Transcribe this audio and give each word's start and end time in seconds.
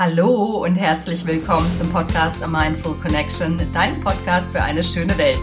Hallo 0.00 0.64
und 0.64 0.76
herzlich 0.76 1.26
willkommen 1.26 1.70
zum 1.74 1.92
Podcast 1.92 2.42
A 2.42 2.46
Mindful 2.46 2.94
Connection, 3.02 3.60
dein 3.74 4.00
Podcast 4.00 4.50
für 4.50 4.62
eine 4.62 4.82
schöne 4.82 5.14
Welt. 5.18 5.36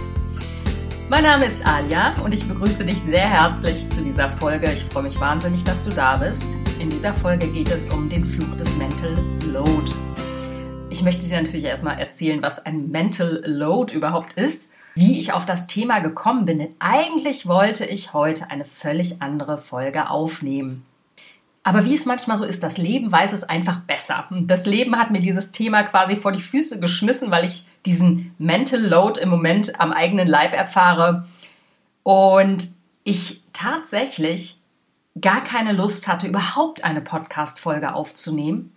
Mein 1.09 1.25
Name 1.25 1.45
ist 1.45 1.63
Alia 1.63 2.19
und 2.23 2.33
ich 2.33 2.47
begrüße 2.47 2.83
dich 2.83 2.99
sehr 2.99 3.29
herzlich 3.29 3.87
zu 3.91 4.03
dieser 4.03 4.31
Folge. 4.31 4.73
Ich 4.73 4.83
freue 4.85 5.03
mich 5.03 5.19
wahnsinnig, 5.19 5.63
dass 5.63 5.83
du 5.83 5.91
da 5.91 6.17
bist. 6.17 6.57
In 6.79 6.89
dieser 6.89 7.13
Folge 7.13 7.45
geht 7.49 7.71
es 7.71 7.93
um 7.93 8.09
den 8.09 8.25
Fluch 8.25 8.57
des 8.57 8.75
Mental 8.77 9.15
Load. 9.53 9.91
Ich 10.89 11.03
möchte 11.03 11.27
dir 11.27 11.39
natürlich 11.39 11.65
erstmal 11.65 11.99
erzählen, 11.99 12.41
was 12.41 12.65
ein 12.65 12.89
Mental 12.89 13.43
Load 13.45 13.93
überhaupt 13.93 14.33
ist, 14.37 14.71
wie 14.95 15.19
ich 15.19 15.33
auf 15.33 15.45
das 15.45 15.67
Thema 15.67 15.99
gekommen 15.99 16.47
bin. 16.47 16.57
Denn 16.57 16.73
eigentlich 16.79 17.47
wollte 17.47 17.85
ich 17.85 18.13
heute 18.13 18.49
eine 18.49 18.65
völlig 18.65 19.21
andere 19.21 19.59
Folge 19.59 20.09
aufnehmen. 20.09 20.83
Aber 21.67 21.83
wie 21.83 21.95
es 21.95 22.05
manchmal 22.05 22.37
so 22.37 22.45
ist, 22.45 22.63
das 22.63 22.77
Leben 22.77 23.11
weiß 23.11 23.33
es 23.33 23.43
einfach 23.43 23.81
besser. 23.81 24.23
Das 24.29 24.65
Leben 24.65 24.95
hat 24.97 25.11
mir 25.11 25.19
dieses 25.19 25.51
Thema 25.51 25.83
quasi 25.83 26.15
vor 26.15 26.31
die 26.31 26.41
Füße 26.41 26.79
geschmissen, 26.79 27.29
weil 27.29 27.43
ich 27.43 27.67
diesen 27.85 28.33
Mental 28.37 28.79
Load 28.79 29.19
im 29.19 29.27
Moment 29.27 29.77
am 29.77 29.91
eigenen 29.91 30.29
Leib 30.29 30.53
erfahre 30.53 31.27
und 32.03 32.69
ich 33.03 33.43
tatsächlich 33.51 34.61
gar 35.19 35.43
keine 35.43 35.73
Lust 35.73 36.07
hatte, 36.07 36.29
überhaupt 36.29 36.85
eine 36.85 37.01
Podcast-Folge 37.01 37.93
aufzunehmen. 37.93 38.71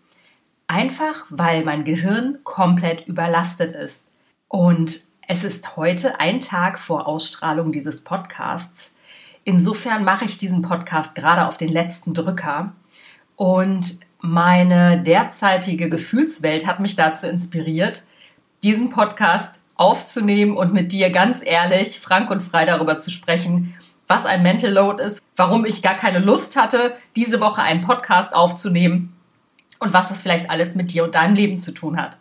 Einfach 0.66 1.27
weil 1.30 1.65
mein 1.65 1.85
Gehirn 1.85 2.38
komplett 2.43 3.07
überlastet 3.07 3.73
ist. 3.73 4.09
Und 4.49 5.02
es 5.29 5.45
ist 5.45 5.77
heute 5.77 6.19
ein 6.19 6.41
Tag 6.41 6.80
vor 6.80 7.07
Ausstrahlung 7.07 7.71
dieses 7.71 8.02
Podcasts. 8.02 8.97
Insofern 9.45 10.02
mache 10.02 10.25
ich 10.25 10.38
diesen 10.38 10.63
Podcast 10.63 11.15
gerade 11.15 11.47
auf 11.47 11.57
den 11.57 11.71
letzten 11.71 12.15
Drücker. 12.15 12.73
Und 13.41 14.01
meine 14.21 15.03
derzeitige 15.03 15.89
Gefühlswelt 15.89 16.67
hat 16.67 16.79
mich 16.79 16.95
dazu 16.95 17.27
inspiriert, 17.27 18.03
diesen 18.63 18.91
Podcast 18.91 19.63
aufzunehmen 19.77 20.59
und 20.59 20.74
mit 20.74 20.93
dir 20.93 21.09
ganz 21.09 21.43
ehrlich, 21.43 22.01
frank 22.01 22.30
und 22.30 22.43
frei 22.43 22.66
darüber 22.66 22.99
zu 22.99 23.11
sprechen, 23.11 23.74
was 24.07 24.27
ein 24.27 24.43
Mental 24.43 24.71
Load 24.71 25.02
ist, 25.02 25.23
warum 25.37 25.65
ich 25.65 25.80
gar 25.80 25.95
keine 25.95 26.18
Lust 26.18 26.61
hatte, 26.61 26.95
diese 27.16 27.41
Woche 27.41 27.63
einen 27.63 27.80
Podcast 27.80 28.37
aufzunehmen 28.37 29.16
und 29.79 29.95
was 29.95 30.11
das 30.11 30.21
vielleicht 30.21 30.51
alles 30.51 30.74
mit 30.74 30.93
dir 30.93 31.05
und 31.05 31.15
deinem 31.15 31.35
Leben 31.35 31.59
zu 31.59 31.73
tun 31.73 31.96
hat. 31.96 32.18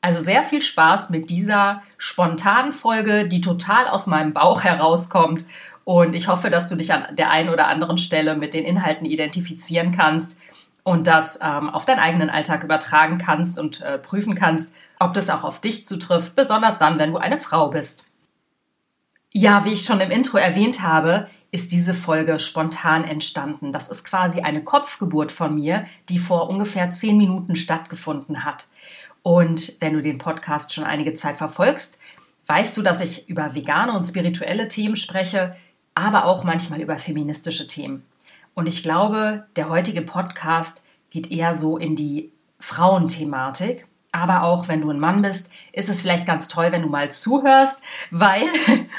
Also 0.00 0.20
sehr 0.20 0.44
viel 0.44 0.62
Spaß 0.62 1.10
mit 1.10 1.28
dieser 1.28 1.82
spontanen 1.98 2.72
Folge, 2.72 3.26
die 3.26 3.40
total 3.40 3.88
aus 3.88 4.06
meinem 4.06 4.32
Bauch 4.32 4.62
herauskommt. 4.62 5.44
Und 5.82 6.14
ich 6.14 6.28
hoffe, 6.28 6.50
dass 6.50 6.68
du 6.68 6.76
dich 6.76 6.92
an 6.92 7.16
der 7.16 7.32
einen 7.32 7.48
oder 7.48 7.66
anderen 7.66 7.98
Stelle 7.98 8.36
mit 8.36 8.54
den 8.54 8.64
Inhalten 8.64 9.06
identifizieren 9.06 9.90
kannst 9.90 10.38
und 10.84 11.06
das 11.06 11.38
ähm, 11.42 11.70
auf 11.70 11.84
deinen 11.84 12.00
eigenen 12.00 12.30
Alltag 12.30 12.64
übertragen 12.64 13.18
kannst 13.18 13.58
und 13.58 13.80
äh, 13.82 13.98
prüfen 13.98 14.34
kannst, 14.34 14.74
ob 14.98 15.14
das 15.14 15.30
auch 15.30 15.44
auf 15.44 15.60
dich 15.60 15.84
zutrifft, 15.84 16.34
besonders 16.34 16.78
dann, 16.78 16.98
wenn 16.98 17.12
du 17.12 17.18
eine 17.18 17.38
Frau 17.38 17.68
bist. 17.68 18.06
Ja, 19.32 19.64
wie 19.64 19.72
ich 19.72 19.84
schon 19.84 20.00
im 20.00 20.10
Intro 20.10 20.38
erwähnt 20.38 20.82
habe, 20.82 21.28
ist 21.52 21.72
diese 21.72 21.94
Folge 21.94 22.38
spontan 22.38 23.04
entstanden. 23.04 23.72
Das 23.72 23.88
ist 23.88 24.04
quasi 24.04 24.40
eine 24.40 24.64
Kopfgeburt 24.64 25.32
von 25.32 25.54
mir, 25.54 25.86
die 26.08 26.18
vor 26.18 26.48
ungefähr 26.48 26.90
zehn 26.90 27.18
Minuten 27.18 27.56
stattgefunden 27.56 28.44
hat. 28.44 28.68
Und 29.22 29.80
wenn 29.80 29.92
du 29.92 30.02
den 30.02 30.18
Podcast 30.18 30.72
schon 30.72 30.84
einige 30.84 31.14
Zeit 31.14 31.36
verfolgst, 31.36 31.98
weißt 32.46 32.76
du, 32.76 32.82
dass 32.82 33.00
ich 33.00 33.28
über 33.28 33.54
vegane 33.54 33.92
und 33.92 34.04
spirituelle 34.04 34.68
Themen 34.68 34.96
spreche, 34.96 35.54
aber 35.94 36.24
auch 36.24 36.42
manchmal 36.42 36.80
über 36.80 36.98
feministische 36.98 37.66
Themen. 37.66 38.04
Und 38.54 38.66
ich 38.66 38.82
glaube, 38.82 39.46
der 39.56 39.68
heutige 39.68 40.02
Podcast 40.02 40.84
geht 41.10 41.30
eher 41.30 41.54
so 41.54 41.78
in 41.78 41.96
die 41.96 42.32
Frauenthematik. 42.58 43.86
Aber 44.12 44.42
auch 44.42 44.68
wenn 44.68 44.82
du 44.82 44.90
ein 44.90 45.00
Mann 45.00 45.22
bist, 45.22 45.50
ist 45.72 45.88
es 45.88 46.02
vielleicht 46.02 46.26
ganz 46.26 46.48
toll, 46.48 46.70
wenn 46.70 46.82
du 46.82 46.88
mal 46.88 47.10
zuhörst, 47.10 47.82
weil, 48.10 48.42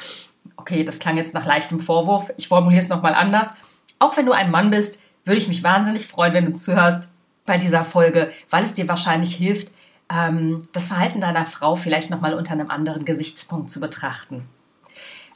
okay, 0.57 0.83
das 0.83 0.99
klang 0.99 1.17
jetzt 1.17 1.35
nach 1.35 1.45
leichtem 1.45 1.79
Vorwurf, 1.79 2.33
ich 2.37 2.47
formuliere 2.47 2.81
es 2.81 2.89
nochmal 2.89 3.13
anders. 3.13 3.53
Auch 3.99 4.17
wenn 4.17 4.25
du 4.25 4.31
ein 4.31 4.51
Mann 4.51 4.71
bist, 4.71 5.01
würde 5.23 5.37
ich 5.37 5.47
mich 5.47 5.63
wahnsinnig 5.63 6.07
freuen, 6.07 6.33
wenn 6.33 6.45
du 6.45 6.53
zuhörst 6.53 7.09
bei 7.45 7.57
dieser 7.57 7.85
Folge, 7.85 8.31
weil 8.49 8.63
es 8.63 8.73
dir 8.73 8.87
wahrscheinlich 8.87 9.35
hilft, 9.35 9.71
ähm, 10.09 10.67
das 10.73 10.87
Verhalten 10.87 11.21
deiner 11.21 11.45
Frau 11.45 11.75
vielleicht 11.75 12.09
nochmal 12.09 12.33
unter 12.33 12.53
einem 12.53 12.71
anderen 12.71 13.05
Gesichtspunkt 13.05 13.69
zu 13.69 13.79
betrachten. 13.79 14.47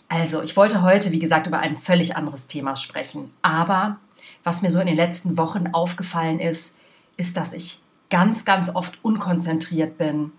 Also, 0.10 0.42
ich 0.42 0.56
wollte 0.56 0.82
heute, 0.82 1.12
wie 1.12 1.20
gesagt, 1.20 1.48
über 1.48 1.60
ein 1.60 1.78
völlig 1.78 2.16
anderes 2.16 2.48
Thema 2.48 2.76
sprechen. 2.76 3.34
Aber 3.42 3.98
was 4.48 4.62
mir 4.62 4.72
so 4.72 4.80
in 4.80 4.88
den 4.88 4.96
letzten 4.96 5.38
Wochen 5.38 5.68
aufgefallen 5.74 6.40
ist, 6.40 6.80
ist, 7.18 7.36
dass 7.36 7.52
ich 7.52 7.82
ganz, 8.10 8.46
ganz 8.46 8.74
oft 8.74 8.98
unkonzentriert 9.04 9.98
bin, 9.98 10.32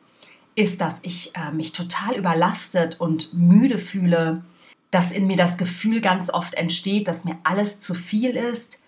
ist, 0.55 0.81
dass 0.81 1.05
ich 1.05 1.37
äh, 1.37 1.53
mich 1.53 1.73
total 1.73 2.17
überlastet 2.17 2.99
und 3.03 3.35
müde 3.35 3.79
fühle, 3.79 4.43
dass 4.91 5.13
in 5.13 5.27
mir 5.27 5.37
das 5.37 5.59
Gefühl 5.59 6.01
ganz 6.01 6.33
oft 6.33 6.55
entsteht, 6.55 7.07
dass 7.07 7.27
mir 7.27 7.37
alles 7.45 7.81
zu 7.81 7.93
viel 7.93 8.35
ist. 8.35 8.81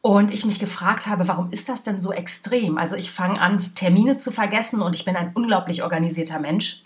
Und 0.00 0.32
ich 0.32 0.46
mich 0.46 0.58
gefragt 0.58 1.06
habe, 1.06 1.28
warum 1.28 1.50
ist 1.50 1.68
das 1.68 1.82
denn 1.82 2.00
so 2.00 2.10
extrem? 2.10 2.78
Also 2.78 2.96
ich 2.96 3.10
fange 3.10 3.38
an, 3.38 3.58
Termine 3.74 4.16
zu 4.16 4.32
vergessen 4.32 4.80
und 4.80 4.96
ich 4.96 5.04
bin 5.04 5.16
ein 5.16 5.32
unglaublich 5.34 5.82
organisierter 5.82 6.40
Mensch. 6.40 6.84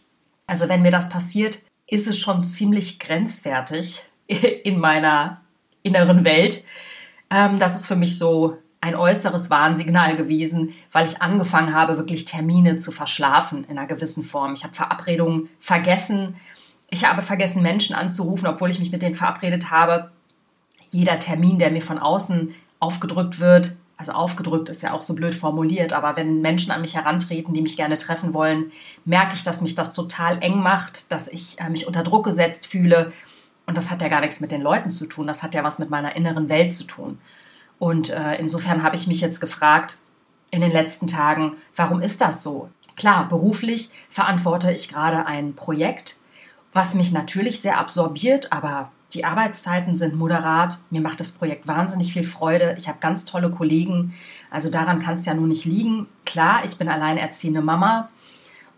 Also 0.48 0.68
wenn 0.68 0.82
mir 0.82 0.90
das 0.90 1.08
passiert, 1.08 1.60
ist 1.86 2.08
es 2.08 2.18
schon 2.18 2.44
ziemlich 2.44 2.98
grenzwertig 2.98 4.02
in 4.26 4.80
meiner 4.80 5.40
inneren 5.84 6.24
Welt. 6.24 6.64
Ähm, 7.30 7.58
das 7.58 7.76
ist 7.76 7.86
für 7.86 7.96
mich 7.96 8.18
so 8.18 8.58
ein 8.80 8.96
äußeres 8.96 9.48
Warnsignal 9.48 10.16
gewesen, 10.16 10.74
weil 10.92 11.06
ich 11.06 11.22
angefangen 11.22 11.74
habe, 11.74 11.96
wirklich 11.96 12.26
Termine 12.26 12.76
zu 12.76 12.92
verschlafen 12.92 13.64
in 13.64 13.78
einer 13.78 13.86
gewissen 13.86 14.24
Form. 14.24 14.52
Ich 14.54 14.64
habe 14.64 14.74
Verabredungen 14.74 15.48
vergessen. 15.58 16.36
Ich 16.90 17.08
habe 17.08 17.22
vergessen, 17.22 17.62
Menschen 17.62 17.96
anzurufen, 17.96 18.46
obwohl 18.46 18.70
ich 18.70 18.78
mich 18.78 18.92
mit 18.92 19.00
denen 19.00 19.14
verabredet 19.14 19.70
habe. 19.70 20.10
Jeder 20.88 21.18
Termin, 21.18 21.58
der 21.58 21.70
mir 21.70 21.80
von 21.80 21.98
außen 21.98 22.54
aufgedrückt 22.78 23.40
wird, 23.40 23.76
also 23.96 24.12
aufgedrückt 24.12 24.68
ist 24.68 24.82
ja 24.82 24.92
auch 24.92 25.02
so 25.02 25.14
blöd 25.14 25.34
formuliert, 25.34 25.92
aber 25.92 26.16
wenn 26.16 26.40
Menschen 26.42 26.72
an 26.72 26.80
mich 26.80 26.94
herantreten, 26.94 27.54
die 27.54 27.62
mich 27.62 27.76
gerne 27.76 27.96
treffen 27.96 28.34
wollen, 28.34 28.72
merke 29.04 29.34
ich, 29.34 29.44
dass 29.44 29.62
mich 29.62 29.74
das 29.74 29.94
total 29.94 30.42
eng 30.42 30.58
macht, 30.58 31.10
dass 31.12 31.28
ich 31.28 31.60
äh, 31.60 31.70
mich 31.70 31.86
unter 31.86 32.02
Druck 32.02 32.24
gesetzt 32.24 32.66
fühle. 32.66 33.12
Und 33.66 33.76
das 33.76 33.90
hat 33.90 34.02
ja 34.02 34.08
gar 34.08 34.20
nichts 34.20 34.40
mit 34.40 34.52
den 34.52 34.62
Leuten 34.62 34.90
zu 34.90 35.06
tun, 35.06 35.26
das 35.26 35.42
hat 35.42 35.54
ja 35.54 35.64
was 35.64 35.78
mit 35.78 35.90
meiner 35.90 36.16
inneren 36.16 36.48
Welt 36.48 36.74
zu 36.74 36.84
tun. 36.84 37.18
Und 37.78 38.10
äh, 38.10 38.36
insofern 38.36 38.82
habe 38.82 38.96
ich 38.96 39.06
mich 39.06 39.20
jetzt 39.20 39.40
gefragt 39.40 39.98
in 40.50 40.60
den 40.60 40.72
letzten 40.72 41.06
Tagen, 41.06 41.56
warum 41.74 42.00
ist 42.00 42.20
das 42.20 42.42
so? 42.42 42.68
Klar, 42.96 43.28
beruflich 43.28 43.90
verantworte 44.08 44.70
ich 44.70 44.88
gerade 44.88 45.26
ein 45.26 45.54
Projekt, 45.54 46.18
was 46.72 46.94
mich 46.94 47.12
natürlich 47.12 47.60
sehr 47.60 47.78
absorbiert, 47.78 48.52
aber 48.52 48.92
die 49.12 49.24
Arbeitszeiten 49.24 49.94
sind 49.94 50.16
moderat. 50.16 50.78
Mir 50.90 51.00
macht 51.00 51.20
das 51.20 51.32
Projekt 51.32 51.68
wahnsinnig 51.68 52.12
viel 52.12 52.24
Freude. 52.24 52.74
Ich 52.76 52.88
habe 52.88 52.98
ganz 53.00 53.24
tolle 53.24 53.50
Kollegen. 53.50 54.14
Also 54.50 54.70
daran 54.70 55.00
kann 55.00 55.14
es 55.14 55.24
ja 55.24 55.34
nun 55.34 55.48
nicht 55.48 55.64
liegen. 55.64 56.08
Klar, 56.26 56.64
ich 56.64 56.78
bin 56.78 56.88
alleinerziehende 56.88 57.62
Mama 57.62 58.08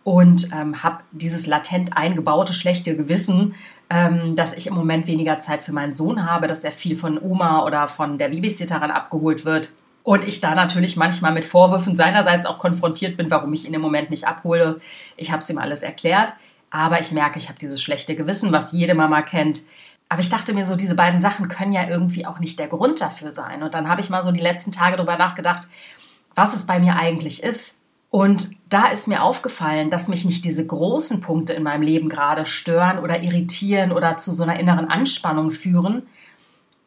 und 0.07 0.53
ähm, 0.53 0.85
habe 0.85 0.99
dieses 1.11 1.49
latent 1.49 1.97
eingebaute 1.97 2.55
schlechte 2.55 2.97
Gewissen, 2.97 3.57
ähm, 3.91 4.37
dass 4.37 4.57
ich 4.57 4.69
im 4.69 4.75
Moment 4.75 5.09
weniger 5.09 5.41
Zeit 5.41 5.65
für 5.65 5.73
meinen 5.73 5.93
Sohn 5.93 6.25
habe, 6.25 6.47
dass 6.47 6.63
er 6.63 6.71
viel 6.71 6.95
von 6.95 7.21
Oma 7.21 7.65
oder 7.65 7.89
von 7.89 8.17
der 8.17 8.29
Babysitterin 8.29 8.93
abgeholt 8.93 9.45
wird. 9.45 9.71
Und 10.05 10.23
ich 10.23 10.41
da 10.41 10.55
natürlich 10.55 10.97
manchmal 10.97 11.33
mit 11.33 11.45
Vorwürfen 11.45 11.97
seinerseits 11.97 12.47
auch 12.47 12.61
konfrontiert 12.61 13.17
bin, 13.17 13.33
warum 13.33 13.53
ich 13.53 13.67
ihn 13.67 13.75
im 13.75 13.81
Moment 13.81 14.11
nicht 14.11 14.29
abhole. 14.29 14.81
Ich 15.17 15.33
habe 15.33 15.43
es 15.43 15.51
ihm 15.51 15.59
alles 15.59 15.83
erklärt. 15.83 16.35
Aber 16.71 17.01
ich 17.01 17.11
merke, 17.11 17.41
ich 17.41 17.49
habe 17.49 17.59
dieses 17.59 17.83
schlechte 17.83 18.15
Gewissen, 18.15 18.53
was 18.53 18.71
jede 18.71 18.95
Mama 18.95 19.23
kennt. 19.23 19.63
Aber 20.09 20.21
ich 20.21 20.31
dachte 20.31 20.55
mir 20.55 20.65
so, 20.65 20.77
diese 20.77 20.95
beiden 20.95 21.19
Sachen 21.19 21.49
können 21.49 21.73
ja 21.73 21.89
irgendwie 21.89 22.27
auch 22.27 22.39
nicht 22.39 22.61
der 22.61 22.69
Grund 22.69 23.01
dafür 23.01 23.33
sein. 23.33 23.65
Und 23.65 23.75
dann 23.75 23.89
habe 23.89 24.01
ich 24.03 24.09
mal 24.09 24.23
so 24.23 24.31
die 24.31 24.39
letzten 24.39 24.71
Tage 24.71 24.99
darüber 24.99 25.17
nachgedacht, 25.17 25.67
was 26.37 26.55
es 26.55 26.65
bei 26.65 26.79
mir 26.79 26.95
eigentlich 26.95 27.43
ist. 27.43 27.77
Und 28.17 28.49
da 28.71 28.87
ist 28.87 29.09
mir 29.09 29.23
aufgefallen, 29.23 29.91
dass 29.91 30.09
mich 30.09 30.25
nicht 30.25 30.47
diese 30.47 30.67
großen 30.67 31.21
Punkte 31.21 31.53
in 31.53 31.63
meinem 31.63 31.83
Leben 31.83 32.09
gerade 32.09 32.47
stören 32.47 32.99
oder 32.99 33.23
irritieren 33.23 33.93
oder 33.93 34.17
zu 34.17 34.33
so 34.33 34.43
einer 34.43 34.59
inneren 34.59 34.89
Anspannung 34.89 35.51
führen, 35.51 36.05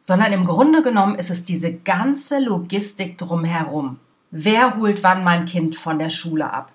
sondern 0.00 0.32
im 0.32 0.44
Grunde 0.44 0.82
genommen 0.82 1.14
ist 1.14 1.30
es 1.30 1.44
diese 1.44 1.72
ganze 1.72 2.40
Logistik 2.40 3.16
drumherum. 3.16 4.00
Wer 4.32 4.76
holt 4.76 5.04
wann 5.04 5.22
mein 5.22 5.46
Kind 5.46 5.76
von 5.76 6.00
der 6.00 6.10
Schule 6.10 6.52
ab? 6.52 6.72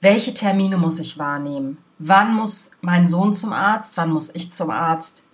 Welche 0.00 0.32
Termine 0.32 0.78
muss 0.78 1.00
ich 1.00 1.18
wahrnehmen? 1.18 1.76
Wann 1.98 2.34
muss 2.34 2.78
mein 2.80 3.08
Sohn 3.08 3.34
zum 3.34 3.52
Arzt? 3.52 3.98
Wann 3.98 4.08
muss 4.08 4.34
ich 4.34 4.50
zum 4.52 4.70
Arzt? 4.70 5.26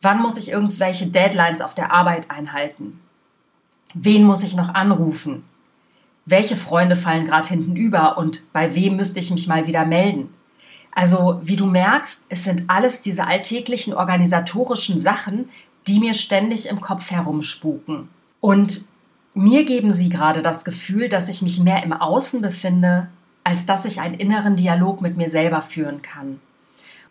Wann 0.00 0.22
muss 0.22 0.38
ich 0.38 0.50
irgendwelche 0.50 1.08
Deadlines 1.08 1.60
auf 1.60 1.74
der 1.74 1.92
Arbeit 1.92 2.30
einhalten? 2.30 3.00
Wen 3.92 4.24
muss 4.24 4.44
ich 4.44 4.56
noch 4.56 4.72
anrufen? 4.72 5.44
Welche 6.30 6.56
Freunde 6.56 6.96
fallen 6.96 7.26
gerade 7.26 7.48
hinten 7.48 7.76
über 7.76 8.18
und 8.18 8.52
bei 8.52 8.74
wem 8.74 8.96
müsste 8.96 9.20
ich 9.20 9.30
mich 9.30 9.48
mal 9.48 9.66
wieder 9.66 9.84
melden. 9.84 10.30
Also, 10.92 11.40
wie 11.44 11.56
du 11.56 11.66
merkst, 11.66 12.26
es 12.28 12.44
sind 12.44 12.64
alles 12.68 13.02
diese 13.02 13.26
alltäglichen 13.26 13.94
organisatorischen 13.94 14.98
Sachen, 14.98 15.48
die 15.86 16.00
mir 16.00 16.14
ständig 16.14 16.68
im 16.68 16.80
Kopf 16.80 17.10
herumspuken. 17.10 18.08
Und 18.40 18.88
Mir 19.34 19.64
geben 19.64 19.92
sie 19.92 20.08
gerade 20.08 20.42
das 20.42 20.64
Gefühl, 20.64 21.08
dass 21.08 21.28
ich 21.28 21.40
mich 21.40 21.60
mehr 21.60 21.82
im 21.84 21.92
Außen 21.92 22.42
befinde, 22.42 23.08
als 23.44 23.64
dass 23.64 23.84
ich 23.84 24.00
einen 24.00 24.14
inneren 24.14 24.56
Dialog 24.56 25.00
mit 25.00 25.16
mir 25.16 25.30
selber 25.30 25.62
führen 25.62 26.02
kann. 26.02 26.40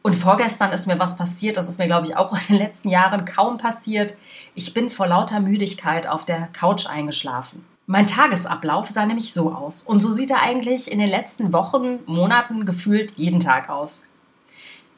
Und 0.01 0.15
vorgestern 0.15 0.71
ist 0.71 0.85
mir 0.87 0.99
was 0.99 1.17
passiert, 1.17 1.57
das 1.57 1.69
ist 1.69 1.79
mir, 1.79 1.87
glaube 1.87 2.07
ich, 2.07 2.15
auch 2.15 2.33
in 2.33 2.39
den 2.49 2.57
letzten 2.57 2.89
Jahren 2.89 3.25
kaum 3.25 3.57
passiert. 3.57 4.17
Ich 4.53 4.73
bin 4.73 4.89
vor 4.89 5.07
lauter 5.07 5.39
Müdigkeit 5.39 6.07
auf 6.07 6.25
der 6.25 6.47
Couch 6.53 6.87
eingeschlafen. 6.87 7.65
Mein 7.91 8.05
Tagesablauf 8.05 8.87
sah 8.91 9.07
nämlich 9.07 9.33
so 9.33 9.51
aus. 9.51 9.81
Und 9.81 9.99
so 9.99 10.11
sieht 10.11 10.29
er 10.29 10.43
eigentlich 10.43 10.91
in 10.91 10.99
den 10.99 11.09
letzten 11.09 11.53
Wochen, 11.53 12.01
Monaten 12.05 12.67
gefühlt 12.67 13.17
jeden 13.17 13.39
Tag 13.39 13.67
aus. 13.67 14.03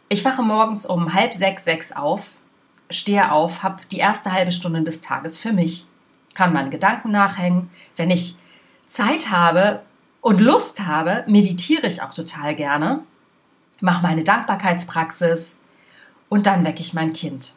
Ich 0.09 0.25
wache 0.25 0.43
morgens 0.43 0.85
um 0.85 1.13
halb 1.13 1.33
sechs, 1.33 1.63
sechs 1.63 1.93
auf, 1.93 2.31
stehe 2.89 3.31
auf, 3.31 3.63
habe 3.63 3.81
die 3.93 3.99
erste 3.99 4.33
halbe 4.33 4.51
Stunde 4.51 4.81
des 4.81 4.99
Tages 4.99 5.39
für 5.39 5.53
mich, 5.53 5.85
kann 6.33 6.51
meinen 6.51 6.69
Gedanken 6.69 7.11
nachhängen. 7.11 7.69
Wenn 7.95 8.11
ich 8.11 8.35
Zeit 8.89 9.31
habe 9.31 9.83
und 10.19 10.41
Lust 10.41 10.85
habe, 10.85 11.23
meditiere 11.27 11.87
ich 11.87 12.01
auch 12.01 12.13
total 12.13 12.57
gerne, 12.57 13.03
mache 13.79 14.05
meine 14.05 14.25
Dankbarkeitspraxis 14.25 15.55
und 16.27 16.45
dann 16.45 16.65
wecke 16.65 16.81
ich 16.81 16.93
mein 16.93 17.13
Kind. 17.13 17.55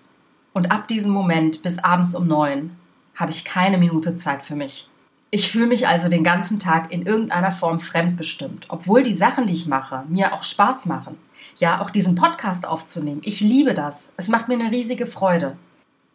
Und 0.53 0.71
ab 0.71 0.87
diesem 0.87 1.11
Moment 1.11 1.65
bis 1.65 1.81
abends 1.81 2.15
um 2.15 2.29
neun 2.29 2.77
habe 3.17 3.33
ich 3.33 3.45
keine 3.45 3.79
Minute 3.79 4.15
Zeit 4.15 4.45
für 4.45 4.55
mich. 4.55 4.91
Ich 5.35 5.51
fühle 5.51 5.67
mich 5.67 5.89
also 5.89 6.09
den 6.09 6.23
ganzen 6.23 6.61
Tag 6.61 6.93
in 6.93 7.07
irgendeiner 7.07 7.51
Form 7.51 7.81
fremdbestimmt, 7.81 8.67
obwohl 8.69 9.03
die 9.03 9.13
Sachen, 9.13 9.49
die 9.49 9.53
ich 9.53 9.67
mache, 9.67 10.05
mir 10.09 10.33
auch 10.33 10.45
Spaß 10.45 10.87
machen. 10.87 11.19
Ja, 11.57 11.81
auch 11.81 11.91
diesen 11.91 12.15
Podcast 12.15 12.69
aufzunehmen. 12.69 13.21
Ich 13.25 13.41
liebe 13.41 13.75
das. 13.75 14.13
Es 14.17 14.29
macht 14.29 14.47
mir 14.47 14.55
eine 14.55 14.71
riesige 14.71 15.09
Freude. 15.09 15.57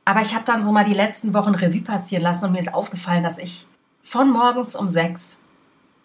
Aber 0.05 0.21
ich 0.21 0.35
habe 0.35 0.45
dann 0.45 0.63
so 0.63 0.71
mal 0.71 0.85
die 0.85 0.93
letzten 0.93 1.33
Wochen 1.33 1.53
Revue 1.53 1.81
passieren 1.81 2.23
lassen 2.23 2.45
und 2.45 2.53
mir 2.53 2.59
ist 2.59 2.73
aufgefallen, 2.73 3.21
dass 3.21 3.39
ich 3.39 3.67
von 4.03 4.31
morgens 4.31 4.77
um 4.77 4.87
sechs 4.87 5.41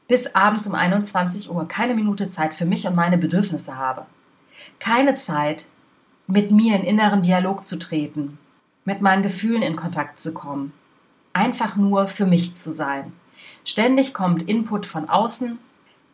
bis 0.08 0.34
abends 0.34 0.66
um 0.66 0.74
21 0.74 1.52
Uhr 1.52 1.68
keine 1.68 1.94
Minute 1.94 2.28
Zeit 2.28 2.52
für 2.52 2.66
mich 2.66 2.84
und 2.88 2.96
meine 2.96 3.16
Bedürfnisse 3.16 3.78
habe. 3.78 4.06
Keine 4.80 5.14
Zeit, 5.14 5.66
mit 6.26 6.50
mir 6.50 6.74
in 6.74 6.82
inneren 6.82 7.22
Dialog 7.22 7.64
zu 7.64 7.78
treten, 7.78 8.38
mit 8.84 9.02
meinen 9.02 9.22
Gefühlen 9.22 9.62
in 9.62 9.76
Kontakt 9.76 10.18
zu 10.18 10.34
kommen, 10.34 10.72
einfach 11.34 11.76
nur 11.76 12.06
für 12.06 12.24
mich 12.24 12.56
zu 12.56 12.72
sein. 12.72 13.12
Ständig 13.64 14.14
kommt 14.14 14.42
Input 14.42 14.86
von 14.86 15.08
außen, 15.08 15.58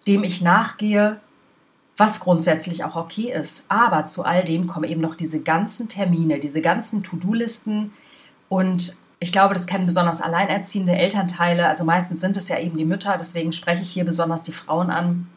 dem 0.07 0.25
ich 0.25 0.41
nachgehe, 0.41 1.21
was 1.97 2.21
grundsätzlich 2.21 2.83
auch 2.85 2.97
okay 2.97 3.31
ist. 3.31 3.67
Aber 3.69 4.07
zu 4.07 4.25
all 4.25 4.43
dem 4.43 4.67
kommen 4.67 4.91
eben 4.91 5.01
noch 5.01 5.15
diese 5.15 5.43
ganzen 5.43 5.89
Termine, 5.89 6.41
diese 6.41 6.63
ganzen 6.63 7.03
To-Do-Listen. 7.03 7.93
Und 8.49 8.97
ich 9.19 9.33
glaube, 9.33 9.55
das 9.55 9.67
kennen 9.67 9.85
besonders 9.85 10.23
alleinerziehende 10.23 10.97
Elternteile. 10.97 11.69
Also 11.69 11.85
meistens 11.85 12.21
sind 12.21 12.37
es 12.37 12.49
ja 12.49 12.59
eben 12.59 12.79
die 12.79 12.87
Mütter, 12.87 13.17
deswegen 13.19 13.53
spreche 13.53 13.83
ich 13.83 13.91
hier 13.91 14.05
besonders 14.05 14.43
die 14.43 14.53
Frauen 14.53 14.91
an. 14.91 15.29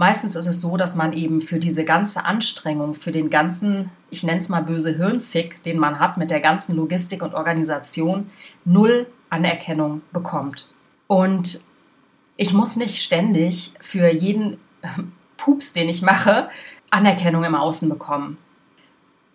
Meistens 0.00 0.34
ist 0.34 0.46
es 0.46 0.62
so, 0.62 0.78
dass 0.78 0.96
man 0.96 1.12
eben 1.12 1.42
für 1.42 1.58
diese 1.58 1.84
ganze 1.84 2.24
Anstrengung, 2.24 2.94
für 2.94 3.12
den 3.12 3.28
ganzen, 3.28 3.90
ich 4.08 4.22
nenne 4.22 4.38
es 4.38 4.48
mal 4.48 4.62
böse 4.62 4.96
Hirnfick, 4.96 5.62
den 5.62 5.78
man 5.78 6.00
hat 6.00 6.16
mit 6.16 6.30
der 6.30 6.40
ganzen 6.40 6.74
Logistik 6.74 7.22
und 7.22 7.34
Organisation, 7.34 8.30
null 8.64 9.06
Anerkennung 9.28 10.00
bekommt. 10.10 10.70
Und 11.06 11.60
ich 12.38 12.54
muss 12.54 12.76
nicht 12.76 13.02
ständig 13.02 13.74
für 13.82 14.10
jeden 14.10 14.56
Pups, 15.36 15.74
den 15.74 15.90
ich 15.90 16.00
mache, 16.00 16.48
Anerkennung 16.88 17.44
im 17.44 17.54
Außen 17.54 17.90
bekommen. 17.90 18.38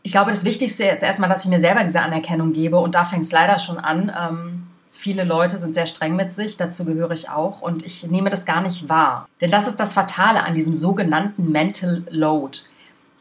Ich 0.01 0.13
glaube, 0.13 0.31
das 0.31 0.45
Wichtigste 0.45 0.85
ist 0.85 1.03
erstmal, 1.03 1.29
dass 1.29 1.43
ich 1.43 1.51
mir 1.51 1.59
selber 1.59 1.83
diese 1.83 2.01
Anerkennung 2.01 2.53
gebe. 2.53 2.79
Und 2.79 2.95
da 2.95 3.05
fängt 3.05 3.27
es 3.27 3.31
leider 3.31 3.59
schon 3.59 3.77
an. 3.77 4.11
Ähm, 4.19 4.67
viele 4.95 5.25
Leute 5.25 5.57
sind 5.57 5.75
sehr 5.75 5.85
streng 5.85 6.15
mit 6.15 6.33
sich, 6.33 6.57
dazu 6.57 6.85
gehöre 6.85 7.11
ich 7.11 7.29
auch. 7.29 7.61
Und 7.61 7.85
ich 7.85 8.09
nehme 8.09 8.29
das 8.29 8.45
gar 8.45 8.61
nicht 8.61 8.89
wahr. 8.89 9.27
Denn 9.41 9.51
das 9.51 9.67
ist 9.67 9.79
das 9.79 9.93
Fatale 9.93 10.41
an 10.43 10.55
diesem 10.55 10.73
sogenannten 10.73 11.51
Mental 11.51 12.03
Load. 12.09 12.59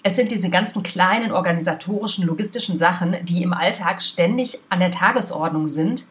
Es 0.03 0.17
sind 0.17 0.31
diese 0.31 0.51
ganzen 0.51 0.83
kleinen 0.83 1.33
organisatorischen, 1.33 2.27
logistischen 2.27 2.79
Sachen, 2.79 3.17
die 3.25 3.43
im 3.43 3.53
Alltag 3.53 4.03
ständig 4.03 4.59
an 4.69 4.81
der 4.81 4.91
Tagesordnung 4.91 5.67
sind, 5.67 6.07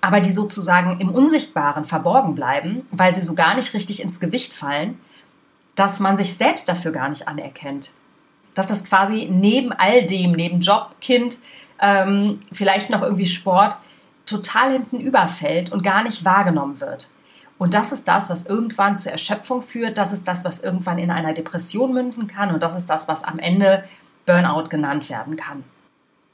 aber 0.00 0.20
die 0.20 0.32
sozusagen 0.32 0.98
im 1.00 1.10
Unsichtbaren 1.10 1.84
verborgen 1.84 2.34
bleiben, 2.34 2.86
weil 2.90 3.14
sie 3.14 3.20
so 3.20 3.34
gar 3.34 3.54
nicht 3.54 3.74
richtig 3.74 4.02
ins 4.02 4.18
Gewicht 4.18 4.52
fallen, 4.52 4.98
dass 5.74 6.00
man 6.00 6.16
sich 6.16 6.34
selbst 6.34 6.68
dafür 6.68 6.92
gar 6.92 7.08
nicht 7.08 7.28
anerkennt. 7.28 7.90
Dass 8.54 8.68
das 8.68 8.84
quasi 8.84 9.28
neben 9.30 9.72
all 9.72 10.06
dem, 10.06 10.32
neben 10.32 10.60
Job, 10.60 10.96
Kind, 11.00 11.38
ähm, 11.80 12.40
vielleicht 12.52 12.90
noch 12.90 13.02
irgendwie 13.02 13.26
Sport, 13.26 13.76
total 14.26 14.72
hinten 14.72 15.00
überfällt 15.00 15.72
und 15.72 15.82
gar 15.82 16.02
nicht 16.02 16.24
wahrgenommen 16.24 16.80
wird. 16.80 17.08
Und 17.58 17.74
das 17.74 17.92
ist 17.92 18.08
das, 18.08 18.28
was 18.28 18.46
irgendwann 18.46 18.96
zur 18.96 19.12
Erschöpfung 19.12 19.62
führt. 19.62 19.96
Das 19.96 20.12
ist 20.12 20.26
das, 20.26 20.44
was 20.44 20.62
irgendwann 20.62 20.98
in 20.98 21.10
einer 21.10 21.32
Depression 21.32 21.92
münden 21.92 22.26
kann. 22.26 22.52
Und 22.52 22.62
das 22.62 22.76
ist 22.76 22.90
das, 22.90 23.06
was 23.06 23.22
am 23.22 23.38
Ende 23.38 23.84
Burnout 24.26 24.68
genannt 24.68 25.08
werden 25.10 25.36
kann. 25.36 25.64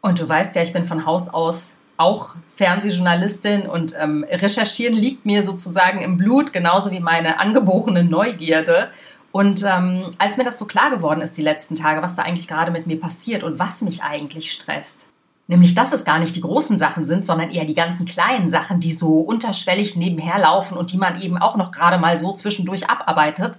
Und 0.00 0.20
du 0.20 0.28
weißt 0.28 0.56
ja, 0.56 0.62
ich 0.62 0.72
bin 0.72 0.84
von 0.84 1.04
Haus 1.04 1.28
aus 1.28 1.74
auch 1.98 2.36
Fernsehjournalistin 2.54 3.68
und 3.68 3.94
ähm, 4.00 4.24
Recherchieren 4.30 4.94
liegt 4.94 5.26
mir 5.26 5.42
sozusagen 5.42 6.00
im 6.00 6.16
Blut, 6.16 6.52
genauso 6.52 6.92
wie 6.92 7.00
meine 7.00 7.40
angeborene 7.40 8.04
Neugierde. 8.04 8.90
Und 9.32 9.64
ähm, 9.64 10.12
als 10.16 10.36
mir 10.36 10.44
das 10.44 10.58
so 10.58 10.64
klar 10.64 10.90
geworden 10.90 11.20
ist 11.20 11.36
die 11.36 11.42
letzten 11.42 11.76
Tage, 11.76 12.00
was 12.00 12.14
da 12.14 12.22
eigentlich 12.22 12.48
gerade 12.48 12.70
mit 12.70 12.86
mir 12.86 13.00
passiert 13.00 13.42
und 13.42 13.58
was 13.58 13.82
mich 13.82 14.04
eigentlich 14.04 14.52
stresst, 14.52 15.08
nämlich 15.48 15.74
dass 15.74 15.92
es 15.92 16.04
gar 16.04 16.20
nicht 16.20 16.36
die 16.36 16.40
großen 16.40 16.78
Sachen 16.78 17.04
sind, 17.04 17.26
sondern 17.26 17.50
eher 17.50 17.64
die 17.64 17.74
ganzen 17.74 18.06
kleinen 18.06 18.48
Sachen, 18.48 18.78
die 18.78 18.92
so 18.92 19.18
unterschwellig 19.18 19.96
nebenher 19.96 20.38
laufen 20.38 20.78
und 20.78 20.92
die 20.92 20.98
man 20.98 21.20
eben 21.20 21.38
auch 21.38 21.56
noch 21.56 21.72
gerade 21.72 21.98
mal 21.98 22.20
so 22.20 22.32
zwischendurch 22.32 22.88
abarbeitet, 22.88 23.58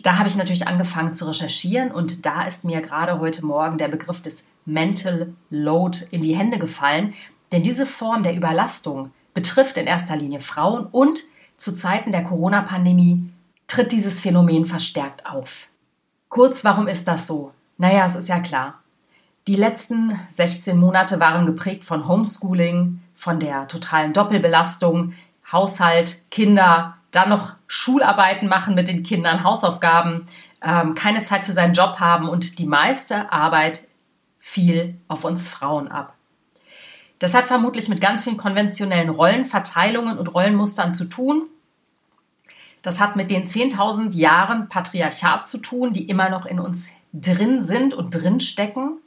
da 0.00 0.18
habe 0.18 0.28
ich 0.28 0.36
natürlich 0.36 0.66
angefangen 0.66 1.12
zu 1.12 1.26
recherchieren 1.26 1.90
und 1.90 2.24
da 2.24 2.42
ist 2.44 2.64
mir 2.64 2.80
gerade 2.80 3.20
heute 3.20 3.44
Morgen 3.44 3.78
der 3.78 3.88
Begriff 3.88 4.22
des 4.22 4.50
Mental 4.64 5.34
Load 5.50 5.98
in 6.10 6.22
die 6.22 6.36
Hände 6.36 6.58
gefallen, 6.58 7.14
denn 7.52 7.62
diese 7.62 7.86
Form 7.86 8.22
der 8.22 8.34
Überlastung 8.34 9.12
betrifft 9.34 9.76
in 9.76 9.86
erster 9.86 10.16
Linie 10.16 10.40
Frauen 10.40 10.86
und 10.86 11.20
zu 11.56 11.74
Zeiten 11.76 12.12
der 12.12 12.24
Corona-Pandemie 12.24 13.30
tritt 13.68 13.92
dieses 13.92 14.20
Phänomen 14.20 14.66
verstärkt 14.66 15.26
auf. 15.26 15.68
Kurz, 16.28 16.64
warum 16.64 16.88
ist 16.88 17.06
das 17.06 17.26
so? 17.26 17.50
Naja, 17.76 18.06
es 18.06 18.16
ist 18.16 18.28
ja 18.28 18.40
klar. 18.40 18.81
Die 19.48 19.56
letzten 19.56 20.20
16 20.30 20.78
Monate 20.78 21.18
waren 21.18 21.46
geprägt 21.46 21.84
von 21.84 22.06
Homeschooling, 22.06 23.00
von 23.16 23.40
der 23.40 23.66
totalen 23.66 24.12
Doppelbelastung, 24.12 25.14
Haushalt, 25.50 26.22
Kinder, 26.30 26.96
dann 27.10 27.28
noch 27.28 27.54
Schularbeiten 27.66 28.48
machen 28.48 28.74
mit 28.74 28.88
den 28.88 29.02
Kindern, 29.02 29.42
Hausaufgaben, 29.42 30.26
ähm, 30.62 30.94
keine 30.94 31.24
Zeit 31.24 31.44
für 31.44 31.52
seinen 31.52 31.74
Job 31.74 31.98
haben 31.98 32.28
und 32.28 32.58
die 32.58 32.66
meiste 32.66 33.32
Arbeit 33.32 33.88
fiel 34.38 34.96
auf 35.08 35.24
uns 35.24 35.48
Frauen 35.48 35.88
ab. 35.88 36.14
Das 37.18 37.34
hat 37.34 37.46
vermutlich 37.46 37.88
mit 37.88 38.00
ganz 38.00 38.24
vielen 38.24 38.36
konventionellen 38.36 39.08
Rollenverteilungen 39.08 40.18
und 40.18 40.34
Rollenmustern 40.34 40.92
zu 40.92 41.04
tun. 41.04 41.44
Das 42.80 43.00
hat 43.00 43.14
mit 43.14 43.30
den 43.30 43.46
10.000 43.46 44.16
Jahren 44.16 44.68
Patriarchat 44.68 45.46
zu 45.46 45.58
tun, 45.58 45.92
die 45.92 46.08
immer 46.08 46.30
noch 46.30 46.46
in 46.46 46.58
uns 46.58 46.92
drin 47.12 47.60
sind 47.60 47.94
und 47.94 48.10
drin 48.10 48.40
stecken. 48.40 48.98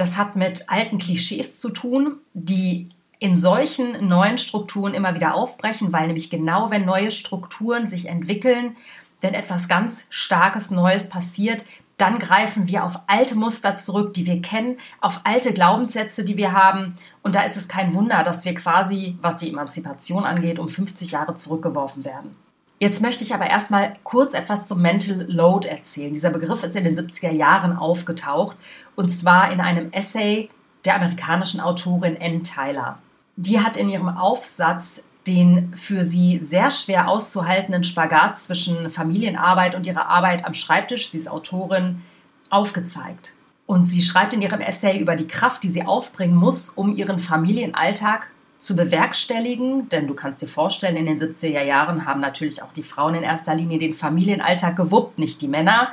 Das 0.00 0.16
hat 0.16 0.34
mit 0.34 0.70
alten 0.70 0.96
Klischees 0.96 1.60
zu 1.60 1.68
tun, 1.68 2.20
die 2.32 2.88
in 3.18 3.36
solchen 3.36 4.08
neuen 4.08 4.38
Strukturen 4.38 4.94
immer 4.94 5.14
wieder 5.14 5.34
aufbrechen, 5.34 5.92
weil 5.92 6.06
nämlich 6.06 6.30
genau 6.30 6.70
wenn 6.70 6.86
neue 6.86 7.10
Strukturen 7.10 7.86
sich 7.86 8.06
entwickeln, 8.06 8.78
wenn 9.20 9.34
etwas 9.34 9.68
ganz 9.68 10.06
Starkes 10.08 10.70
Neues 10.70 11.10
passiert, 11.10 11.66
dann 11.98 12.18
greifen 12.18 12.66
wir 12.66 12.84
auf 12.84 13.00
alte 13.08 13.34
Muster 13.34 13.76
zurück, 13.76 14.14
die 14.14 14.24
wir 14.24 14.40
kennen, 14.40 14.78
auf 15.02 15.20
alte 15.24 15.52
Glaubenssätze, 15.52 16.24
die 16.24 16.38
wir 16.38 16.52
haben. 16.52 16.96
Und 17.22 17.34
da 17.34 17.42
ist 17.42 17.58
es 17.58 17.68
kein 17.68 17.92
Wunder, 17.92 18.24
dass 18.24 18.46
wir 18.46 18.54
quasi, 18.54 19.18
was 19.20 19.36
die 19.36 19.50
Emanzipation 19.50 20.24
angeht, 20.24 20.58
um 20.58 20.70
50 20.70 21.10
Jahre 21.10 21.34
zurückgeworfen 21.34 22.06
werden. 22.06 22.34
Jetzt 22.82 23.02
möchte 23.02 23.22
ich 23.22 23.34
aber 23.34 23.46
erstmal 23.46 23.92
kurz 24.04 24.32
etwas 24.32 24.66
zum 24.66 24.80
Mental 24.80 25.26
Load 25.28 25.68
erzählen. 25.68 26.14
Dieser 26.14 26.30
Begriff 26.30 26.64
ist 26.64 26.76
in 26.76 26.84
den 26.84 26.96
70er 26.96 27.30
Jahren 27.30 27.76
aufgetaucht 27.76 28.56
und 28.96 29.10
zwar 29.10 29.52
in 29.52 29.60
einem 29.60 29.92
Essay 29.92 30.48
der 30.86 30.96
amerikanischen 30.96 31.60
Autorin 31.60 32.16
Ann 32.18 32.42
Tyler. 32.42 32.98
Die 33.36 33.60
hat 33.60 33.76
in 33.76 33.90
ihrem 33.90 34.08
Aufsatz 34.08 35.04
den 35.26 35.74
für 35.76 36.04
sie 36.04 36.40
sehr 36.42 36.70
schwer 36.70 37.08
auszuhaltenden 37.08 37.84
Spagat 37.84 38.38
zwischen 38.38 38.90
Familienarbeit 38.90 39.74
und 39.74 39.84
ihrer 39.84 40.06
Arbeit 40.06 40.46
am 40.46 40.54
Schreibtisch, 40.54 41.10
sie 41.10 41.18
ist 41.18 41.30
Autorin, 41.30 42.00
aufgezeigt. 42.48 43.34
Und 43.66 43.84
sie 43.84 44.00
schreibt 44.00 44.32
in 44.32 44.40
ihrem 44.40 44.62
Essay 44.62 44.98
über 44.98 45.16
die 45.16 45.28
Kraft, 45.28 45.62
die 45.64 45.68
sie 45.68 45.84
aufbringen 45.84 46.34
muss, 46.34 46.70
um 46.70 46.96
ihren 46.96 47.18
Familienalltag 47.18 48.30
zu 48.60 48.76
bewerkstelligen. 48.76 49.88
Denn 49.88 50.06
du 50.06 50.14
kannst 50.14 50.40
dir 50.40 50.46
vorstellen, 50.46 50.94
in 50.94 51.06
den 51.06 51.18
70er 51.18 51.62
Jahren 51.62 52.04
haben 52.04 52.20
natürlich 52.20 52.62
auch 52.62 52.72
die 52.72 52.84
Frauen 52.84 53.16
in 53.16 53.24
erster 53.24 53.56
Linie 53.56 53.80
den 53.80 53.94
Familienalltag 53.94 54.76
gewuppt, 54.76 55.18
nicht 55.18 55.42
die 55.42 55.48
Männer. 55.48 55.88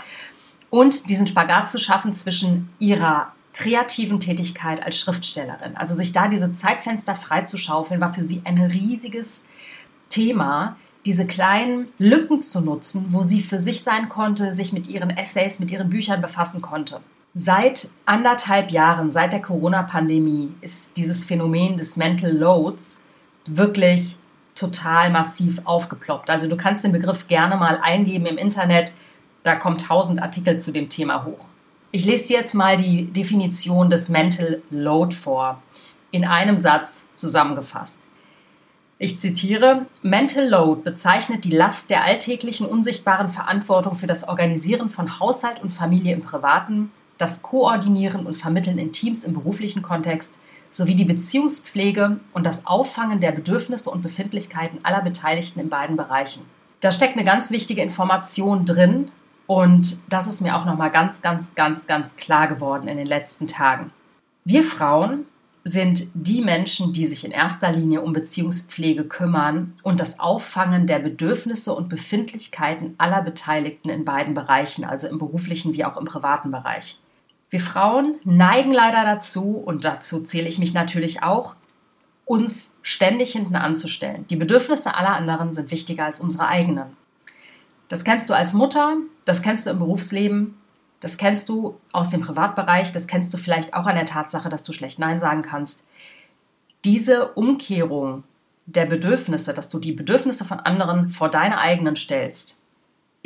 Und 0.70 1.10
diesen 1.10 1.26
Spagat 1.26 1.72
zu 1.72 1.80
schaffen 1.80 2.14
zwischen 2.14 2.70
ihrer 2.78 3.32
kreativen 3.54 4.20
Tätigkeit 4.20 4.84
als 4.86 5.00
Schriftstellerin. 5.00 5.76
Also 5.78 5.96
sich 5.96 6.14
da 6.14 6.28
diese 6.28 6.52
Zeitfenster 6.52 7.16
freizuschaufeln, 7.16 8.00
war 8.00 8.14
für 8.14 8.24
sie 8.24 8.42
ein 8.44 8.60
riesiges 8.60 9.42
Thema, 10.10 10.76
diese 11.06 11.26
kleinen 11.26 11.88
Lücken 11.98 12.42
zu 12.42 12.62
nutzen, 12.62 13.08
wo 13.10 13.24
sie 13.24 13.42
für 13.42 13.60
sich 13.60 13.82
sein 13.82 14.10
konnte, 14.10 14.52
sich 14.52 14.74
mit 14.74 14.88
ihren 14.88 15.10
Essays, 15.10 15.60
mit 15.60 15.72
ihren 15.72 15.90
Büchern 15.90 16.22
befassen 16.22 16.62
konnte. 16.62 17.02
Seit 17.40 17.90
anderthalb 18.08 18.72
Jahren, 18.72 19.12
seit 19.12 19.32
der 19.32 19.44
Corona-Pandemie, 19.44 20.56
ist 20.62 20.98
dieses 20.98 21.24
Phänomen 21.24 21.78
des 21.78 21.96
Mental 21.96 22.32
Loads 22.32 23.04
wirklich 23.46 24.16
total 24.56 25.12
massiv 25.12 25.62
aufgeploppt. 25.64 26.32
Also 26.32 26.50
du 26.50 26.58
kannst 26.58 26.84
den 26.84 26.94
Begriff 26.94 27.28
gerne 27.28 27.56
mal 27.58 27.80
eingeben 27.80 28.26
im 28.26 28.40
Internet, 28.40 28.96
da 29.44 29.54
kommen 29.54 29.78
tausend 29.78 30.20
Artikel 30.20 30.60
zu 30.60 30.72
dem 30.72 30.90
Thema 30.90 31.26
hoch. 31.26 31.50
Ich 31.92 32.06
lese 32.06 32.30
dir 32.30 32.40
jetzt 32.40 32.56
mal 32.56 32.76
die 32.76 33.06
Definition 33.14 33.92
des 33.92 34.10
Mental 34.10 34.64
Load 34.72 35.16
vor, 35.16 35.62
in 36.10 36.26
einem 36.26 36.58
Satz 36.58 37.08
zusammengefasst. 37.14 38.02
Ich 38.98 39.20
zitiere, 39.20 39.86
Mental 40.02 40.50
Load 40.50 40.82
bezeichnet 40.82 41.44
die 41.44 41.56
Last 41.56 41.92
der 41.92 42.04
alltäglichen 42.04 42.66
unsichtbaren 42.66 43.30
Verantwortung 43.30 43.94
für 43.94 44.08
das 44.08 44.28
Organisieren 44.28 44.90
von 44.90 45.20
Haushalt 45.20 45.62
und 45.62 45.70
Familie 45.70 46.16
im 46.16 46.24
privaten, 46.24 46.92
das 47.18 47.42
Koordinieren 47.42 48.26
und 48.26 48.36
Vermitteln 48.36 48.78
in 48.78 48.92
Teams 48.92 49.24
im 49.24 49.34
beruflichen 49.34 49.82
Kontext 49.82 50.42
sowie 50.70 50.96
die 50.96 51.06
Beziehungspflege 51.06 52.20
und 52.34 52.46
das 52.46 52.68
Auffangen 52.68 53.20
der 53.20 53.32
Bedürfnisse 53.32 53.90
und 53.90 54.04
Befindlichkeiten 54.04 54.80
aller 54.84 55.02
Beteiligten 55.02 55.60
in 55.60 55.70
beiden 55.70 55.96
Bereichen. 55.96 56.46
Da 56.82 56.92
steckt 56.92 57.16
eine 57.16 57.26
ganz 57.26 57.52
wichtige 57.52 57.82
Information 57.82 58.66
drin 58.66 59.12
und 59.48 60.00
das 60.10 60.28
ist 60.28 60.42
mir 60.42 60.56
auch 60.56 60.66
nochmal 60.66 60.92
ganz, 60.92 61.22
ganz, 61.22 61.56
ganz, 61.56 61.88
ganz 61.88 62.16
klar 62.18 62.48
geworden 62.48 62.88
in 62.88 62.98
den 62.98 63.08
letzten 63.08 63.48
Tagen. 63.48 63.92
Wir 64.44 64.64
Frauen 64.64 65.26
sind 65.64 66.08
die 66.14 66.42
Menschen, 66.42 66.94
die 66.94 67.06
sich 67.06 67.26
in 67.26 67.32
erster 67.32 67.72
Linie 67.72 68.02
um 68.02 68.14
Beziehungspflege 68.14 69.06
kümmern 69.06 69.74
und 69.84 70.00
das 70.00 70.20
Auffangen 70.20 70.88
der 70.88 71.00
Bedürfnisse 71.00 71.74
und 71.74 71.90
Befindlichkeiten 71.90 72.96
aller 72.98 73.22
Beteiligten 73.22 73.90
in 73.90 74.06
beiden 74.06 74.34
Bereichen, 74.34 74.86
also 74.86 75.08
im 75.08 75.18
beruflichen 75.18 75.74
wie 75.74 75.84
auch 75.84 75.98
im 75.98 76.06
privaten 76.06 76.52
Bereich. 76.52 77.02
Wir 77.50 77.62
Frauen 77.62 78.16
neigen 78.24 78.74
leider 78.74 79.04
dazu, 79.06 79.56
und 79.56 79.86
dazu 79.86 80.22
zähle 80.24 80.48
ich 80.48 80.60
mich 80.60 80.74
natürlich 80.74 81.24
auch, 81.24 81.56
uns 82.26 82.76
ständig 82.82 83.32
hinten 83.32 83.56
anzustellen. 83.56 84.26
Die 84.30 84.36
Bedürfnisse 84.36 84.96
aller 84.96 85.16
anderen 85.16 85.54
sind 85.54 85.72
wichtiger 85.72 86.06
als 86.06 86.20
unsere 86.20 86.48
eigenen. 86.48 86.98
Das 87.88 88.04
kennst 88.04 88.30
du 88.30 88.34
als 88.34 88.54
Mutter, 88.54 88.98
das 89.24 89.42
kennst 89.42 89.66
du 89.66 89.72
im 89.72 89.80
Berufsleben, 89.80 90.58
das 91.00 91.18
kennst 91.18 91.48
du 91.48 91.80
aus 91.94 92.10
dem 92.10 92.22
Privatbereich, 92.22 92.92
das 92.92 93.08
kennst 93.08 93.34
du 93.34 93.38
vielleicht 93.38 93.74
auch 93.74 93.86
an 93.86 93.96
der 93.96 94.06
Tatsache, 94.06 94.50
dass 94.50 94.64
du 94.64 94.74
schlecht 94.74 95.00
Nein 95.00 95.22
sagen 95.22 95.42
kannst. 95.42 95.86
Diese 96.84 97.30
Umkehrung 97.34 98.24
der 98.66 98.86
Bedürfnisse, 98.86 99.54
dass 99.54 99.70
du 99.70 99.80
die 99.80 99.94
Bedürfnisse 99.94 100.44
von 100.44 100.60
anderen 100.60 101.10
vor 101.10 101.30
deine 101.30 101.60
eigenen 101.60 101.96
stellst, 101.96 102.57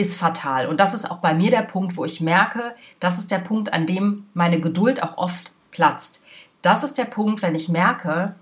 ist 0.02 0.20
fatal. 0.20 0.68
Und 0.68 0.80
das 0.80 0.94
ist 0.94 1.10
auch 1.10 1.20
bei 1.20 1.34
mir 1.34 1.52
der 1.52 1.62
Punkt, 1.62 1.96
wo 1.96 2.04
ich 2.04 2.20
merke, 2.22 2.76
das 3.00 3.20
ist 3.20 3.32
der 3.32 3.40
Punkt, 3.40 3.72
an 3.72 3.86
dem 3.86 4.26
meine 4.34 4.60
Geduld 4.60 5.02
auch 5.02 5.18
oft 5.18 5.54
platzt. 5.72 6.26
Das 6.62 6.84
ist 6.84 6.98
der 6.98 7.06
Punkt, 7.06 7.42
wenn 7.42 7.56
ich 7.56 7.70
merke, 7.70 8.36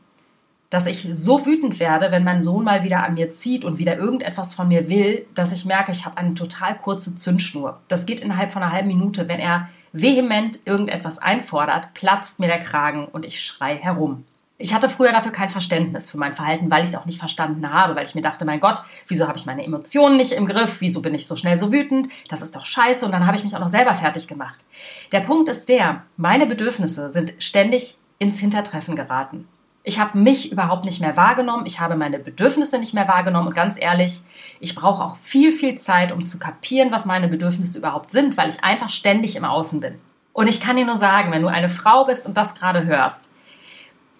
dass 0.70 0.86
ich 0.86 1.08
so 1.12 1.46
wütend 1.46 1.80
werde, 1.80 2.12
wenn 2.12 2.24
mein 2.24 2.42
Sohn 2.42 2.64
mal 2.64 2.84
wieder 2.84 3.04
an 3.04 3.16
mir 3.16 3.32
zieht 3.32 3.66
und 3.66 3.80
wieder 3.80 3.98
irgendetwas 3.98 4.54
von 4.54 4.68
mir 4.68 4.88
will, 4.88 5.26
dass 5.34 5.52
ich 5.52 5.66
merke, 5.66 5.92
ich 5.92 6.06
habe 6.06 6.18
eine 6.18 6.34
total 6.34 6.78
kurze 6.78 7.16
Zündschnur. 7.16 7.80
Das 7.88 8.06
geht 8.06 8.22
innerhalb 8.22 8.52
von 8.52 8.62
einer 8.62 8.72
halben 8.72 8.88
Minute. 8.88 9.28
Wenn 9.28 9.40
er 9.40 9.70
vehement 9.94 10.60
irgendetwas 10.66 11.20
einfordert, 11.20 11.94
platzt 11.94 12.40
mir 12.40 12.48
der 12.48 12.60
Kragen 12.60 13.06
und 13.06 13.26
ich 13.26 13.42
schrei 13.42 13.78
herum. 13.78 14.26
Ich 14.62 14.74
hatte 14.74 14.90
früher 14.90 15.14
dafür 15.14 15.32
kein 15.32 15.50
Verständnis 15.50 16.12
für 16.12 16.18
mein 16.18 16.34
Verhalten, 16.34 16.70
weil 16.70 16.84
ich 16.84 16.90
es 16.90 16.96
auch 16.98 17.06
nicht 17.06 17.18
verstanden 17.18 17.72
habe, 17.72 17.96
weil 17.96 18.06
ich 18.06 18.14
mir 18.14 18.22
dachte, 18.22 18.44
mein 18.44 18.60
Gott, 18.60 18.84
wieso 19.08 19.26
habe 19.26 19.38
ich 19.38 19.46
meine 19.46 19.64
Emotionen 19.64 20.18
nicht 20.18 20.34
im 20.34 20.46
Griff? 20.46 20.82
Wieso 20.82 21.02
bin 21.02 21.16
ich 21.16 21.28
so 21.28 21.38
schnell 21.38 21.58
so 21.58 21.72
wütend? 21.72 22.10
Das 22.28 22.42
ist 22.42 22.58
doch 22.58 22.66
scheiße 22.66 23.06
und 23.06 23.14
dann 23.14 23.26
habe 23.26 23.38
ich 23.38 23.44
mich 23.46 23.56
auch 23.56 23.62
noch 23.62 23.70
selber 23.70 23.96
fertig 23.96 24.28
gemacht. 24.28 24.66
Der 25.14 25.22
Punkt 25.22 25.48
ist 25.48 25.70
der, 25.70 26.04
meine 26.18 26.46
Bedürfnisse 26.46 27.10
sind 27.10 27.36
ständig 27.40 27.98
ins 28.18 28.40
Hintertreffen 28.40 28.98
geraten. 28.98 29.48
Ich 29.84 29.98
habe 29.98 30.18
mich 30.18 30.52
überhaupt 30.52 30.84
nicht 30.84 31.00
mehr 31.00 31.16
wahrgenommen, 31.16 31.66
ich 31.66 31.80
habe 31.80 31.96
meine 31.96 32.20
Bedürfnisse 32.20 32.80
nicht 32.80 32.94
mehr 32.94 33.08
wahrgenommen 33.08 33.48
und 33.48 33.56
ganz 33.56 33.80
ehrlich, 33.80 34.20
ich 34.60 34.76
brauche 34.76 35.02
auch 35.02 35.16
viel, 35.16 35.54
viel 35.54 35.78
Zeit, 35.78 36.12
um 36.12 36.26
zu 36.26 36.38
kapieren, 36.38 36.92
was 36.92 37.06
meine 37.06 37.30
Bedürfnisse 37.30 37.78
überhaupt 37.78 38.12
sind, 38.12 38.36
weil 38.36 38.50
ich 38.50 38.62
einfach 38.62 38.90
ständig 38.90 39.38
im 39.38 39.46
Außen 39.46 39.80
bin. 39.80 39.96
Und 40.34 40.48
ich 40.48 40.60
kann 40.60 40.76
dir 40.76 40.86
nur 40.86 40.98
sagen, 40.98 41.32
wenn 41.32 41.44
du 41.44 41.48
eine 41.48 41.70
Frau 41.70 42.04
bist 42.04 42.28
und 42.28 42.36
das 42.36 42.56
gerade 42.56 42.86
hörst, 42.86 43.32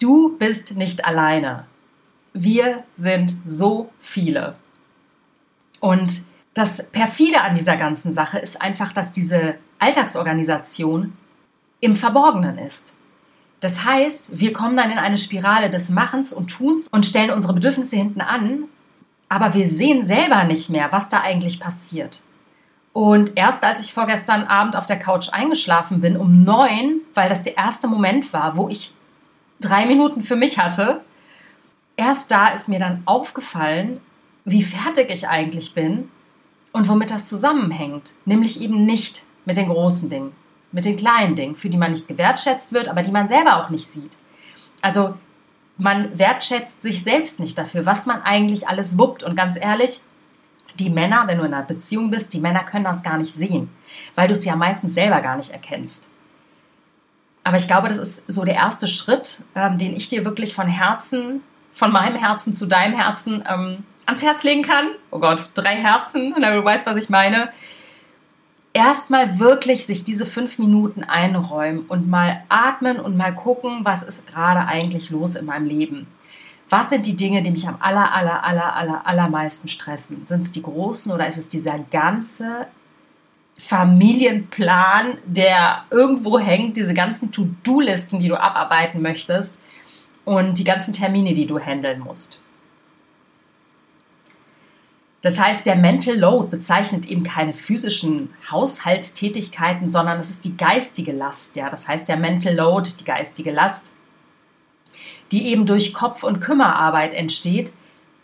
du 0.00 0.36
bist 0.36 0.76
nicht 0.76 1.04
alleine. 1.04 1.66
Wir 2.32 2.84
sind 2.92 3.34
so 3.44 3.90
viele. 4.00 4.56
Und 5.80 6.22
das 6.54 6.90
Perfide 6.90 7.40
an 7.42 7.54
dieser 7.54 7.76
ganzen 7.76 8.12
Sache 8.12 8.38
ist 8.38 8.60
einfach, 8.60 8.92
dass 8.92 9.12
diese 9.12 9.54
Alltagsorganisation 9.78 11.16
im 11.80 11.96
Verborgenen 11.96 12.58
ist. 12.58 12.92
Das 13.60 13.84
heißt, 13.84 14.38
wir 14.38 14.52
kommen 14.52 14.76
dann 14.76 14.90
in 14.90 14.98
eine 14.98 15.18
Spirale 15.18 15.70
des 15.70 15.90
Machens 15.90 16.32
und 16.32 16.48
Tuns 16.48 16.88
und 16.88 17.06
stellen 17.06 17.30
unsere 17.30 17.54
Bedürfnisse 17.54 17.96
hinten 17.96 18.20
an, 18.20 18.64
aber 19.28 19.54
wir 19.54 19.66
sehen 19.66 20.02
selber 20.02 20.44
nicht 20.44 20.70
mehr, 20.70 20.92
was 20.92 21.08
da 21.08 21.20
eigentlich 21.20 21.60
passiert. 21.60 22.22
Und 22.92 23.32
erst 23.36 23.62
als 23.62 23.80
ich 23.80 23.92
vorgestern 23.92 24.44
Abend 24.44 24.76
auf 24.76 24.86
der 24.86 24.98
Couch 24.98 25.28
eingeschlafen 25.32 26.00
bin, 26.00 26.16
um 26.16 26.42
neun, 26.42 27.02
weil 27.14 27.28
das 27.28 27.42
der 27.42 27.56
erste 27.56 27.86
Moment 27.86 28.32
war, 28.32 28.56
wo 28.56 28.68
ich 28.68 28.94
drei 29.60 29.86
Minuten 29.86 30.22
für 30.22 30.36
mich 30.36 30.58
hatte, 30.58 31.02
erst 31.96 32.30
da 32.30 32.48
ist 32.48 32.68
mir 32.68 32.78
dann 32.78 33.02
aufgefallen, 33.04 34.00
wie 34.44 34.62
fertig 34.62 35.10
ich 35.10 35.28
eigentlich 35.28 35.74
bin 35.74 36.08
und 36.72 36.88
womit 36.88 37.10
das 37.10 37.28
zusammenhängt. 37.28 38.14
Nämlich 38.24 38.60
eben 38.60 38.84
nicht 38.86 39.24
mit 39.44 39.56
den 39.56 39.68
großen 39.68 40.10
Dingen 40.10 40.32
mit 40.72 40.84
den 40.84 40.96
kleinen 40.96 41.34
Dingen, 41.34 41.56
für 41.56 41.70
die 41.70 41.78
man 41.78 41.90
nicht 41.90 42.08
gewertschätzt 42.08 42.72
wird, 42.72 42.88
aber 42.88 43.02
die 43.02 43.10
man 43.10 43.28
selber 43.28 43.56
auch 43.56 43.70
nicht 43.70 43.86
sieht. 43.86 44.18
Also 44.82 45.14
man 45.76 46.18
wertschätzt 46.18 46.82
sich 46.82 47.02
selbst 47.02 47.40
nicht 47.40 47.58
dafür, 47.58 47.86
was 47.86 48.06
man 48.06 48.22
eigentlich 48.22 48.68
alles 48.68 48.98
wuppt. 48.98 49.22
Und 49.22 49.36
ganz 49.36 49.56
ehrlich, 49.56 50.02
die 50.78 50.90
Männer, 50.90 51.26
wenn 51.26 51.38
du 51.38 51.44
in 51.44 51.54
einer 51.54 51.64
Beziehung 51.64 52.10
bist, 52.10 52.32
die 52.34 52.40
Männer 52.40 52.64
können 52.64 52.84
das 52.84 53.02
gar 53.02 53.18
nicht 53.18 53.32
sehen, 53.32 53.70
weil 54.14 54.28
du 54.28 54.34
es 54.34 54.44
ja 54.44 54.56
meistens 54.56 54.94
selber 54.94 55.20
gar 55.20 55.36
nicht 55.36 55.50
erkennst. 55.50 56.10
Aber 57.44 57.56
ich 57.56 57.66
glaube, 57.66 57.88
das 57.88 57.98
ist 57.98 58.24
so 58.26 58.44
der 58.44 58.54
erste 58.54 58.86
Schritt, 58.86 59.42
ähm, 59.54 59.78
den 59.78 59.96
ich 59.96 60.08
dir 60.08 60.24
wirklich 60.24 60.54
von 60.54 60.68
Herzen, 60.68 61.42
von 61.72 61.90
meinem 61.92 62.16
Herzen 62.16 62.52
zu 62.52 62.66
deinem 62.66 62.94
Herzen 62.94 63.44
ähm, 63.48 63.84
ans 64.06 64.22
Herz 64.22 64.42
legen 64.42 64.62
kann. 64.62 64.88
Oh 65.10 65.18
Gott, 65.18 65.50
drei 65.54 65.76
Herzen, 65.76 66.34
du 66.34 66.64
weißt, 66.64 66.86
was 66.86 66.96
ich 66.96 67.08
meine 67.08 67.50
erstmal 68.72 69.40
wirklich 69.40 69.86
sich 69.86 70.04
diese 70.04 70.26
fünf 70.26 70.58
Minuten 70.58 71.02
einräumen 71.02 71.86
und 71.88 72.08
mal 72.08 72.42
atmen 72.48 73.00
und 73.00 73.16
mal 73.16 73.34
gucken, 73.34 73.80
was 73.82 74.02
ist 74.02 74.26
gerade 74.26 74.60
eigentlich 74.60 75.10
los 75.10 75.36
in 75.36 75.46
meinem 75.46 75.66
Leben. 75.66 76.06
Was 76.68 76.90
sind 76.90 77.06
die 77.06 77.16
Dinge, 77.16 77.42
die 77.42 77.50
mich 77.50 77.66
am 77.66 77.78
aller, 77.80 78.14
aller, 78.14 78.44
aller, 78.44 78.76
aller, 78.76 79.06
allermeisten 79.06 79.66
stressen? 79.66 80.24
Sind 80.24 80.42
es 80.42 80.52
die 80.52 80.62
großen 80.62 81.10
oder 81.10 81.26
ist 81.26 81.38
es 81.38 81.48
dieser 81.48 81.80
ganze 81.90 82.68
Familienplan, 83.60 85.18
der 85.26 85.84
irgendwo 85.90 86.38
hängt, 86.38 86.76
diese 86.76 86.94
ganzen 86.94 87.30
To-Do-Listen, 87.30 88.18
die 88.18 88.28
du 88.28 88.40
abarbeiten 88.40 89.02
möchtest 89.02 89.60
und 90.24 90.58
die 90.58 90.64
ganzen 90.64 90.94
Termine, 90.94 91.34
die 91.34 91.46
du 91.46 91.60
handeln 91.60 92.00
musst? 92.00 92.42
Das 95.20 95.38
heißt, 95.38 95.66
der 95.66 95.76
Mental 95.76 96.16
Load 96.16 96.48
bezeichnet 96.48 97.06
eben 97.06 97.22
keine 97.22 97.52
physischen 97.52 98.30
Haushaltstätigkeiten, 98.50 99.90
sondern 99.90 100.18
es 100.18 100.30
ist 100.30 100.46
die 100.46 100.56
geistige 100.56 101.12
Last. 101.12 101.56
Ja, 101.56 101.68
das 101.68 101.86
heißt, 101.86 102.08
der 102.08 102.16
Mental 102.16 102.54
Load, 102.54 102.90
die 102.98 103.04
geistige 103.04 103.50
Last, 103.50 103.92
die 105.30 105.48
eben 105.48 105.66
durch 105.66 105.92
Kopf- 105.92 106.24
und 106.24 106.40
Kümmerarbeit 106.40 107.12
entsteht, 107.12 107.74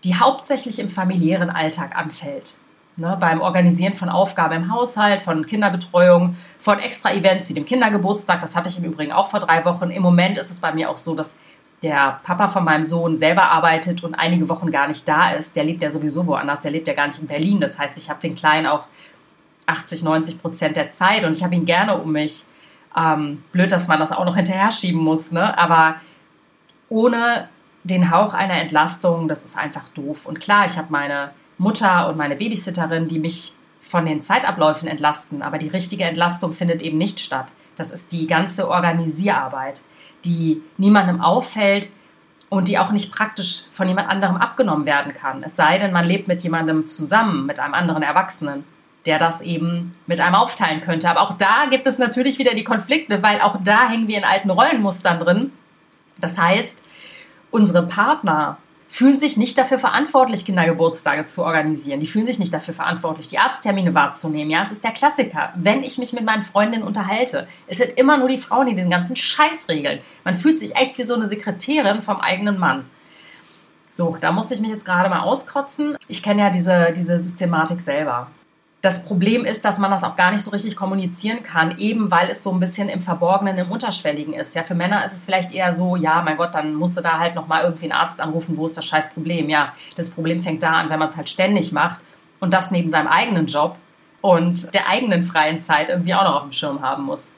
die 0.03 0.15
hauptsächlich 0.15 0.79
im 0.79 0.89
familiären 0.89 1.51
Alltag 1.51 1.95
anfällt. 1.95 2.57
Ne, 2.99 3.15
beim 3.21 3.43
Organisieren 3.43 3.95
von 3.95 4.09
Aufgaben 4.09 4.55
im 4.55 4.73
Haushalt, 4.73 5.21
von 5.21 5.45
Kinderbetreuung, 5.45 6.35
von 6.59 6.79
Extra-Events 6.79 7.51
wie 7.51 7.55
dem 7.55 7.67
Kindergeburtstag. 7.67 8.41
Das 8.41 8.57
hatte 8.57 8.71
ich 8.71 8.79
im 8.79 8.85
Übrigen 8.85 9.13
auch 9.13 9.29
vor 9.29 9.41
drei 9.41 9.67
Wochen. 9.67 9.91
Im 9.91 10.03
Moment 10.03 10.39
ist 10.39 10.51
es 10.51 10.61
bei 10.61 10.73
mir 10.73 10.89
auch 10.89 10.97
so, 10.97 11.15
dass 11.15 11.37
der 11.83 12.21
Papa 12.23 12.49
von 12.49 12.65
meinem 12.65 12.85
Sohn 12.85 13.15
selber 13.15 13.51
arbeitet 13.51 14.03
und 14.03 14.15
einige 14.15 14.49
Wochen 14.49 14.71
gar 14.71 14.89
nicht 14.89 15.07
da 15.07 15.33
ist, 15.33 15.57
der 15.57 15.65
lebt 15.65 15.83
ja 15.83 15.91
sowieso 15.91 16.27
woanders, 16.27 16.63
der 16.63 16.71
lebt 16.71 16.89
ja 16.89 16.95
gar 16.95 17.07
nicht 17.07 17.21
in 17.21 17.27
Berlin. 17.27 17.61
Das 17.61 17.79
heißt, 17.79 17.99
ich 17.99 18.09
habe 18.09 18.23
den 18.23 18.35
Kleinen 18.35 18.67
auch 18.67 18.87
80, 19.67 20.03
90 20.03 20.41
Prozent 20.41 20.77
der 20.77 20.89
Zeit 20.89 21.25
und 21.25 21.37
ich 21.37 21.45
habe 21.45 21.55
ihn 21.55 21.67
gerne 21.67 21.99
um 21.99 22.13
mich. 22.13 22.45
Ähm, 22.97 23.45
blöd, 23.53 23.73
dass 23.73 23.89
man 23.89 24.01
das 24.01 24.11
auch 24.11 24.25
noch 24.25 24.37
hinterher 24.37 24.71
schieben 24.71 25.03
muss, 25.03 25.31
ne? 25.31 25.59
aber 25.59 25.97
ohne 26.89 27.51
den 27.85 28.11
Hauch 28.11 28.33
einer 28.33 28.55
Entlastung, 28.55 29.29
das 29.29 29.45
ist 29.45 29.59
einfach 29.59 29.91
doof. 29.91 30.25
Und 30.25 30.41
klar, 30.41 30.65
ich 30.65 30.79
habe 30.79 30.89
meine 30.89 31.33
Mutter 31.59 32.09
und 32.09 32.17
meine 32.17 32.37
Babysitterin, 32.37 33.09
die 33.09 33.19
mich 33.19 33.55
von 33.81 34.05
den 34.05 34.21
Zeitabläufen 34.21 34.89
entlasten, 34.89 35.43
aber 35.43 35.59
die 35.59 35.69
richtige 35.69 36.05
Entlastung 36.05 36.53
findet 36.53 36.83
eben 36.83 36.99
nicht 36.99 37.21
statt. 37.21 37.53
Das 37.77 37.93
ist 37.93 38.13
die 38.13 38.27
ganze 38.27 38.69
Organisierarbeit 38.69 39.83
die 40.27 40.63
niemandem 40.77 41.21
auffällt 41.21 41.91
und 42.49 42.69
die 42.69 42.79
auch 42.79 42.93
nicht 42.93 43.13
praktisch 43.13 43.65
von 43.73 43.89
jemand 43.89 44.09
anderem 44.09 44.37
abgenommen 44.37 44.87
werden 44.87 45.15
kann. 45.15 45.43
Es 45.43 45.57
sei 45.57 45.79
denn, 45.79 45.93
man 45.93 46.05
lebt 46.05 46.29
mit 46.29 46.43
jemandem 46.43 46.87
zusammen, 46.87 47.47
mit 47.47 47.59
einem 47.59 47.75
anderen 47.75 48.03
Erwachsenen, 48.03 48.65
der 49.07 49.19
das 49.19 49.41
eben 49.41 49.95
mit 50.07 50.21
einem 50.21 50.35
aufteilen 50.35 50.81
könnte. 50.81 51.09
Aber 51.09 51.23
auch 51.23 51.37
da 51.37 51.67
gibt 51.71 51.87
es 51.87 51.99
natürlich 51.99 52.39
wieder 52.39 52.55
die 52.55 52.65
Konflikte, 52.65 53.23
weil 53.23 53.41
auch 53.41 53.59
da 53.63 53.89
hängen 53.89 54.09
wir 54.09 54.19
in 54.19 54.25
alten 54.25 54.51
Rollenmustern 54.51 55.19
drin. 55.19 55.53
Das 56.19 56.39
heißt, 56.39 56.85
unsere 57.51 57.87
Partner 57.87 58.59
fühlen 58.97 59.19
sich 59.19 59.37
nicht 59.37 59.59
dafür 59.59 59.79
verantwortlich, 59.79 60.47
Kindergeburtstage 60.47 61.27
zu 61.27 61.45
organisieren. 61.45 62.01
Die 62.01 62.07
fühlen 62.07 62.25
sich 62.25 62.39
nicht 62.39 62.55
dafür 62.55 62.73
verantwortlich, 62.73 63.29
die 63.29 63.39
Arzttermine 63.39 63.95
wahrzunehmen. 63.95 64.51
Ja, 64.51 64.63
es 64.63 64.73
ist 64.73 64.85
der 64.85 64.93
Klassiker. 64.93 65.53
Wenn 65.55 65.83
ich 65.83 65.99
mich 65.99 66.15
mit 66.15 66.25
meinen 66.25 66.41
Freundinnen 66.41 66.83
unterhalte, 66.83 67.47
es 67.67 67.77
sind 67.77 67.99
immer 67.99 68.17
nur 68.17 68.29
die 68.29 68.39
Frauen, 68.39 68.69
die 68.69 68.75
diesen 68.75 68.91
ganzen 68.91 69.15
Scheiß 69.15 69.69
regeln. 69.69 70.01
Man 70.25 70.35
fühlt 70.35 70.57
sich 70.57 70.77
echt 70.77 70.97
wie 70.97 71.05
so 71.05 71.13
eine 71.13 71.27
Sekretärin 71.27 72.01
vom 72.01 72.17
eigenen 72.23 72.59
Mann. 72.59 72.87
So, 73.91 74.17
da 74.19 74.33
musste 74.33 74.55
ich 74.55 74.63
mich 74.63 74.71
jetzt 74.71 74.87
gerade 74.87 75.11
mal 75.11 75.21
auskotzen. 75.21 75.99
Ich 76.09 76.23
kenne 76.23 76.41
ja 76.41 76.49
diese, 76.49 76.95
diese 76.97 77.19
Systematik 77.19 77.83
selber. 77.83 78.31
Das 78.87 79.05
Problem 79.05 79.45
ist, 79.45 79.65
dass 79.65 79.81
man 79.81 79.91
das 79.91 80.05
auch 80.05 80.15
gar 80.15 80.31
nicht 80.31 80.45
so 80.45 80.53
richtig 80.53 80.77
kommunizieren 80.77 81.43
kann, 81.43 81.77
eben 81.77 82.13
weil 82.13 82.31
es 82.31 82.45
so 82.45 82.53
ein 82.53 82.61
bisschen 82.61 82.89
im 82.89 83.03
Verborgenen, 83.03 83.59
im 83.59 83.73
Unterschwelligen 83.73 84.33
ist. 84.33 84.55
Ja, 84.55 84.63
für 84.63 84.77
Männer 84.77 85.05
ist 85.05 85.13
es 85.13 85.25
vielleicht 85.25 85.53
eher 85.53 85.73
so, 85.73 85.97
ja, 85.97 86.23
mein 86.23 86.37
Gott, 86.37 86.55
dann 86.55 86.73
musst 86.73 86.97
du 86.97 87.01
da 87.01 87.19
halt 87.19 87.35
nochmal 87.35 87.65
irgendwie 87.65 87.87
einen 87.87 88.01
Arzt 88.01 88.21
anrufen, 88.21 88.57
wo 88.57 88.65
ist 88.65 88.77
das 88.77 88.85
scheiß 88.85 89.13
Problem? 89.13 89.49
Ja, 89.49 89.73
das 89.97 90.11
Problem 90.11 90.41
fängt 90.41 90.63
da 90.63 90.71
an, 90.71 90.89
wenn 90.89 91.01
man 91.01 91.09
es 91.09 91.17
halt 91.17 91.29
ständig 91.29 91.73
macht 91.73 92.01
und 92.39 92.55
das 92.55 92.71
neben 92.71 92.89
seinem 92.89 93.09
eigenen 93.09 93.47
Job 93.47 93.75
und 94.21 94.73
der 94.73 94.89
eigenen 94.89 95.25
freien 95.25 95.59
Zeit 95.59 95.89
irgendwie 95.89 96.15
auch 96.15 96.23
noch 96.23 96.37
auf 96.37 96.43
dem 96.43 96.53
Schirm 96.53 96.81
haben 96.81 97.07
muss. 97.07 97.35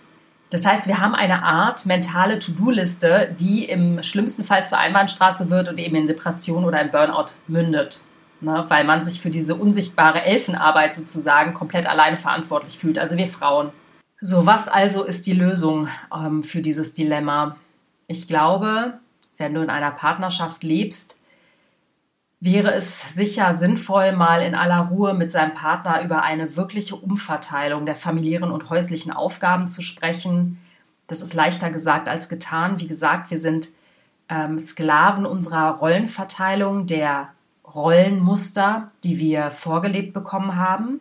Das 0.50 0.67
heißt, 0.67 0.87
wir 0.87 1.00
haben 1.00 1.14
eine 1.14 1.45
Art 1.45 1.87
mentale 1.87 2.40
To-Do-Liste, 2.40 3.35
die 3.40 3.64
im 3.64 4.02
schlimmsten 4.02 4.45
Fall 4.45 4.67
zur 4.67 4.81
Einbahnstraße 4.81 5.49
wird 5.49 5.71
und 5.71 5.78
eben 5.78 5.97
in 5.97 6.09
Depression 6.09 6.67
oder 6.67 6.83
in 6.83 6.90
Burnout 6.90 7.33
mündet 7.47 8.02
ne, 8.40 8.64
weil 8.68 8.85
man 8.85 9.04
sich 9.04 9.21
für 9.21 9.30
diese 9.30 9.54
unsichtbare 9.54 10.23
Elfenarbeit 10.23 10.95
sozusagen 10.95 11.54
komplett 11.54 11.88
alleine 11.88 12.16
verantwortlich 12.16 12.78
fühlt, 12.78 12.99
also 12.99 13.16
wir 13.16 13.28
Frauen. 13.28 13.71
So, 14.21 14.47
was 14.47 14.68
also 14.68 15.04
ist 15.04 15.26
die 15.26 15.33
Lösung 15.33 15.88
ähm, 16.12 16.42
für 16.42 16.61
dieses 16.61 16.95
Dilemma? 16.95 17.57
Ich 18.09 18.26
glaube, 18.26 18.99
wenn 19.37 19.54
du 19.54 19.62
in 19.62 19.71
einer 19.71 19.92
Partnerschaft 19.92 20.64
lebst, 20.64 21.21
wäre 22.40 22.73
es 22.73 23.14
sicher 23.14 23.54
sinnvoll, 23.54 24.12
mal 24.12 24.42
in 24.42 24.54
aller 24.54 24.88
Ruhe 24.88 25.14
mit 25.14 25.30
seinem 25.30 25.54
Partner 25.54 26.02
über 26.04 26.23
eine 26.23 26.57
wirkliche 26.57 26.97
Umverteilung 26.97 27.87
der 27.87 27.97
familiären 27.97 28.50
und 28.50 28.71
häuslichen 28.71 29.12
Aufgaben 29.12 29.66
zu 29.68 29.83
sprechen. 29.83 30.59
Das 31.07 31.23
ist 31.23 31.35
leichter 31.35 31.71
gesagt 31.71 32.09
als 32.09 32.28
getan. 32.28 32.80
Wie 32.80 32.87
gesagt, 32.87 33.30
wir 33.30 33.38
sind 33.38 33.71
ähm, 34.28 34.59
Sklaven 34.59 35.26
unserer 35.26 35.71
Rollenverteilung, 35.78 36.87
der 36.87 37.28
Rollenmuster, 37.75 38.91
die 39.05 39.19
wir 39.19 39.51
vorgelebt 39.51 40.13
bekommen 40.13 40.57
haben. 40.57 41.01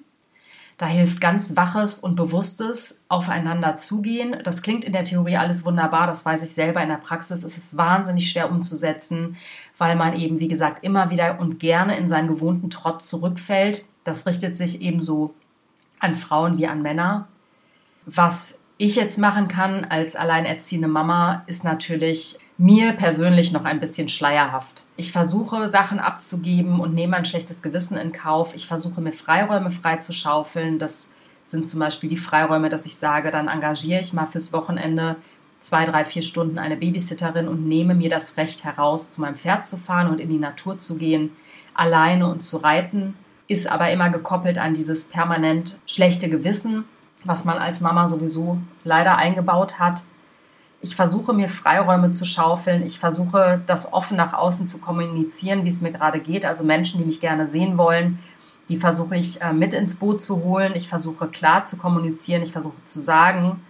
Da 0.78 0.86
hilft 0.86 1.20
ganz 1.20 1.56
waches 1.56 2.00
und 2.00 2.16
bewusstes 2.16 3.04
Aufeinander 3.10 3.78
zugehen. 3.78 4.36
Das 4.44 4.62
klingt 4.62 4.86
in 4.86 4.94
der 4.94 5.06
Theorie 5.06 5.38
alles 5.38 5.66
wunderbar, 5.66 6.06
das 6.06 6.24
weiß 6.24 6.44
ich 6.44 6.52
selber. 6.52 6.84
In 6.84 6.90
der 6.90 6.98
Praxis 6.98 7.44
ist 7.44 7.58
es 7.58 7.76
wahnsinnig 7.76 8.30
schwer 8.30 8.52
umzusetzen, 8.52 9.38
weil 9.80 9.96
man 9.96 10.16
eben, 10.16 10.40
wie 10.40 10.48
gesagt, 10.48 10.84
immer 10.84 11.10
wieder 11.10 11.40
und 11.40 11.60
gerne 11.60 11.98
in 11.98 12.08
seinen 12.08 12.28
gewohnten 12.28 12.70
Trott 12.70 13.02
zurückfällt. 13.02 13.86
Das 14.04 14.28
richtet 14.28 14.56
sich 14.56 14.82
ebenso 14.82 15.34
an 16.00 16.16
Frauen 16.16 16.60
wie 16.60 16.68
an 16.68 16.84
Männer. 16.84 17.28
Was 18.06 18.60
ich 18.78 18.96
jetzt 18.96 19.18
machen 19.18 19.48
kann 19.48 19.84
als 19.84 20.16
alleinerziehende 20.16 20.88
Mama, 20.88 21.44
ist 21.48 21.64
natürlich 21.64 22.38
mir 22.58 22.94
persönlich 22.94 23.52
noch 23.54 23.66
ein 23.66 23.80
bisschen 23.80 24.10
schleierhaft. 24.10 24.86
Ich 24.96 25.12
versuche 25.12 25.70
Sachen 25.70 26.00
abzugeben 26.00 26.80
und 26.80 26.94
nehme 26.94 27.16
ein 27.16 27.26
schlechtes 27.26 27.62
Gewissen 27.62 27.98
in 27.98 28.12
Kauf. 28.12 28.56
Ich 28.56 28.68
versuche 28.68 29.00
mir 29.00 29.14
Freiräume 29.14 29.70
freizuschaufeln. 29.70 30.80
Das 30.80 31.14
sind 31.46 31.68
zum 31.68 31.80
Beispiel 31.80 32.10
die 32.10 32.18
Freiräume, 32.18 32.70
dass 32.70 32.88
ich 32.88 32.96
sage, 32.96 33.30
dann 33.30 33.48
engagiere 33.48 34.02
ich 34.02 34.14
mal 34.14 34.26
fürs 34.26 34.54
Wochenende 34.54 35.18
zwei, 35.60 35.86
drei, 35.86 36.04
vier 36.04 36.24
Stunden 36.24 36.58
eine 36.58 36.78
Babysitterin 36.78 37.48
und 37.48 37.68
nehme 37.68 37.94
mir 37.94 38.10
das 38.10 38.38
Recht 38.38 38.64
heraus, 38.64 39.12
zu 39.12 39.22
meinem 39.22 39.36
Pferd 39.36 39.66
zu 39.66 39.78
fahren 39.78 40.10
und 40.10 40.20
in 40.20 40.30
die 40.30 40.40
Natur 40.40 40.78
zu 40.78 40.98
gehen, 40.98 41.32
alleine 41.74 42.28
und 42.28 42.42
zu 42.42 42.58
reiten, 42.58 43.16
ist 43.48 43.68
aber 43.68 43.92
immer 43.92 44.10
gekoppelt 44.10 44.58
an 44.58 44.74
dieses 44.74 45.06
permanent 45.06 45.80
schlechte 45.86 46.30
Gewissen, 46.30 46.86
was 47.24 47.46
man 47.46 47.58
als 47.58 47.82
Mama 47.82 48.08
sowieso 48.08 48.58
leider 48.84 49.18
eingebaut 49.18 49.80
hat 49.80 50.04
ich 50.82 50.96
versuche 50.96 51.34
mir 51.34 51.50
Freiräume 51.50 52.12
zu 52.12 52.26
schaufeln. 52.26 52.86
Ich 52.86 53.00
versuche 53.00 53.62
das 53.66 53.94
offen 53.94 54.18
nach 54.18 54.34
außen 54.34 54.66
zu 54.66 54.80
kommunizieren, 54.80 55.64
wie 55.66 55.70
es 55.70 55.82
mir 55.82 55.92
gerade 55.92 56.20
geht. 56.20 56.46
Also 56.46 56.64
Menschen, 56.64 57.00
die 57.00 57.06
mich 57.06 57.20
gerne 57.20 57.48
sehen 57.48 57.78
wollen, 57.78 58.20
die 58.70 58.78
versuche 58.78 59.16
ich 59.16 59.42
äh, 59.42 59.54
mit 59.54 59.74
ins 59.74 59.96
Boot 59.96 60.22
zu 60.22 60.44
holen. 60.44 60.74
Ich 60.76 60.88
versuche 60.88 61.28
klar 61.28 61.64
zu 61.64 61.78
kommunizieren. 61.78 62.44
Ich 62.44 62.52
versuche 62.52 62.76
zu 62.86 63.00
sagen, 63.00 63.62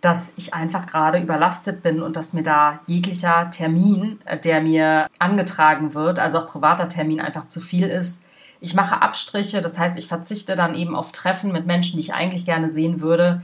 dass 0.00 0.34
ich 0.36 0.54
einfach 0.54 0.86
gerade 0.86 1.20
überlastet 1.20 1.82
bin 1.82 2.02
und 2.02 2.16
dass 2.16 2.34
mir 2.34 2.42
da 2.42 2.78
jeglicher 2.86 3.50
Termin, 3.50 4.18
äh, 4.24 4.38
der 4.38 4.60
mir 4.60 5.08
angetragen 5.18 5.94
wird, 5.94 6.18
also 6.18 6.40
auch 6.40 6.48
privater 6.48 6.88
Termin, 6.88 7.20
einfach 7.20 7.46
zu 7.46 7.60
viel 7.60 7.88
ist. 7.88 8.24
Ich 8.60 8.74
mache 8.74 9.02
Abstriche, 9.02 9.60
das 9.60 9.76
heißt, 9.76 9.98
ich 9.98 10.06
verzichte 10.06 10.54
dann 10.54 10.76
eben 10.76 10.94
auf 10.94 11.10
Treffen 11.10 11.50
mit 11.50 11.66
Menschen, 11.66 11.96
die 11.96 12.02
ich 12.02 12.14
eigentlich 12.14 12.44
gerne 12.44 12.68
sehen 12.68 13.00
würde, 13.00 13.42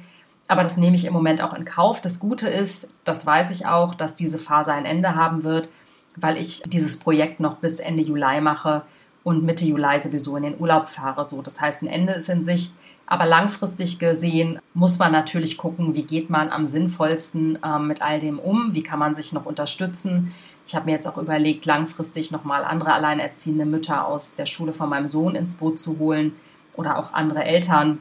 aber 0.49 0.63
das 0.63 0.79
nehme 0.79 0.97
ich 0.97 1.05
im 1.05 1.13
Moment 1.13 1.43
auch 1.43 1.53
in 1.53 1.67
Kauf. 1.67 2.01
Das 2.01 2.19
Gute 2.19 2.49
ist, 2.49 2.91
das 3.05 3.25
weiß 3.27 3.51
ich 3.51 3.67
auch, 3.67 3.95
dass 3.95 4.17
diese 4.17 4.39
Phase 4.39 4.73
ein 4.73 4.87
Ende 4.87 5.15
haben 5.15 5.45
wird, 5.45 5.69
weil 6.17 6.39
ich 6.39 6.63
dieses 6.67 6.99
Projekt 6.99 7.39
noch 7.39 7.57
bis 7.57 7.79
Ende 7.79 8.03
Juli 8.03 8.41
mache 8.41 8.83
und 9.25 9.45
Mitte 9.45 9.67
Juli 9.67 10.01
sowieso 10.01 10.37
in 10.37 10.43
den 10.43 10.59
Urlaub 10.59 10.89
fahre. 10.89 11.27
So, 11.27 11.43
das 11.43 11.61
heißt, 11.61 11.83
ein 11.83 11.89
Ende 11.89 12.15
ist 12.15 12.31
in 12.31 12.43
Sicht. 12.43 12.75
Aber 13.07 13.25
langfristig 13.25 13.99
gesehen 13.99 14.59
muss 14.75 14.99
man 14.99 15.13
natürlich 15.13 15.57
gucken, 15.57 15.95
wie 15.95 16.03
geht 16.03 16.29
man 16.29 16.51
am 16.51 16.67
sinnvollsten 16.67 17.59
äh, 17.63 17.79
mit 17.79 18.03
all 18.03 18.19
dem 18.19 18.39
um, 18.39 18.75
wie 18.75 18.83
kann 18.83 18.99
man 18.99 19.15
sich 19.15 19.33
noch 19.33 19.47
unterstützen. 19.47 20.35
Ich 20.67 20.75
habe 20.75 20.87
mir 20.87 20.93
jetzt 20.93 21.07
auch 21.07 21.17
überlegt, 21.17 21.65
langfristig 21.65 22.31
nochmal 22.31 22.65
andere 22.65 22.93
alleinerziehende 22.93 23.65
Mütter 23.65 24.07
aus 24.07 24.37
der 24.37 24.45
Schule 24.45 24.75
von 24.75 24.91
meinem 24.91 25.09
Sohn 25.09 25.35
ins 25.35 25.57
Boot 25.57 25.79
zu 25.79 25.99
holen 25.99 26.35
oder 26.75 26.99
auch 26.99 27.15
andere 27.15 27.45
Eltern, 27.45 27.99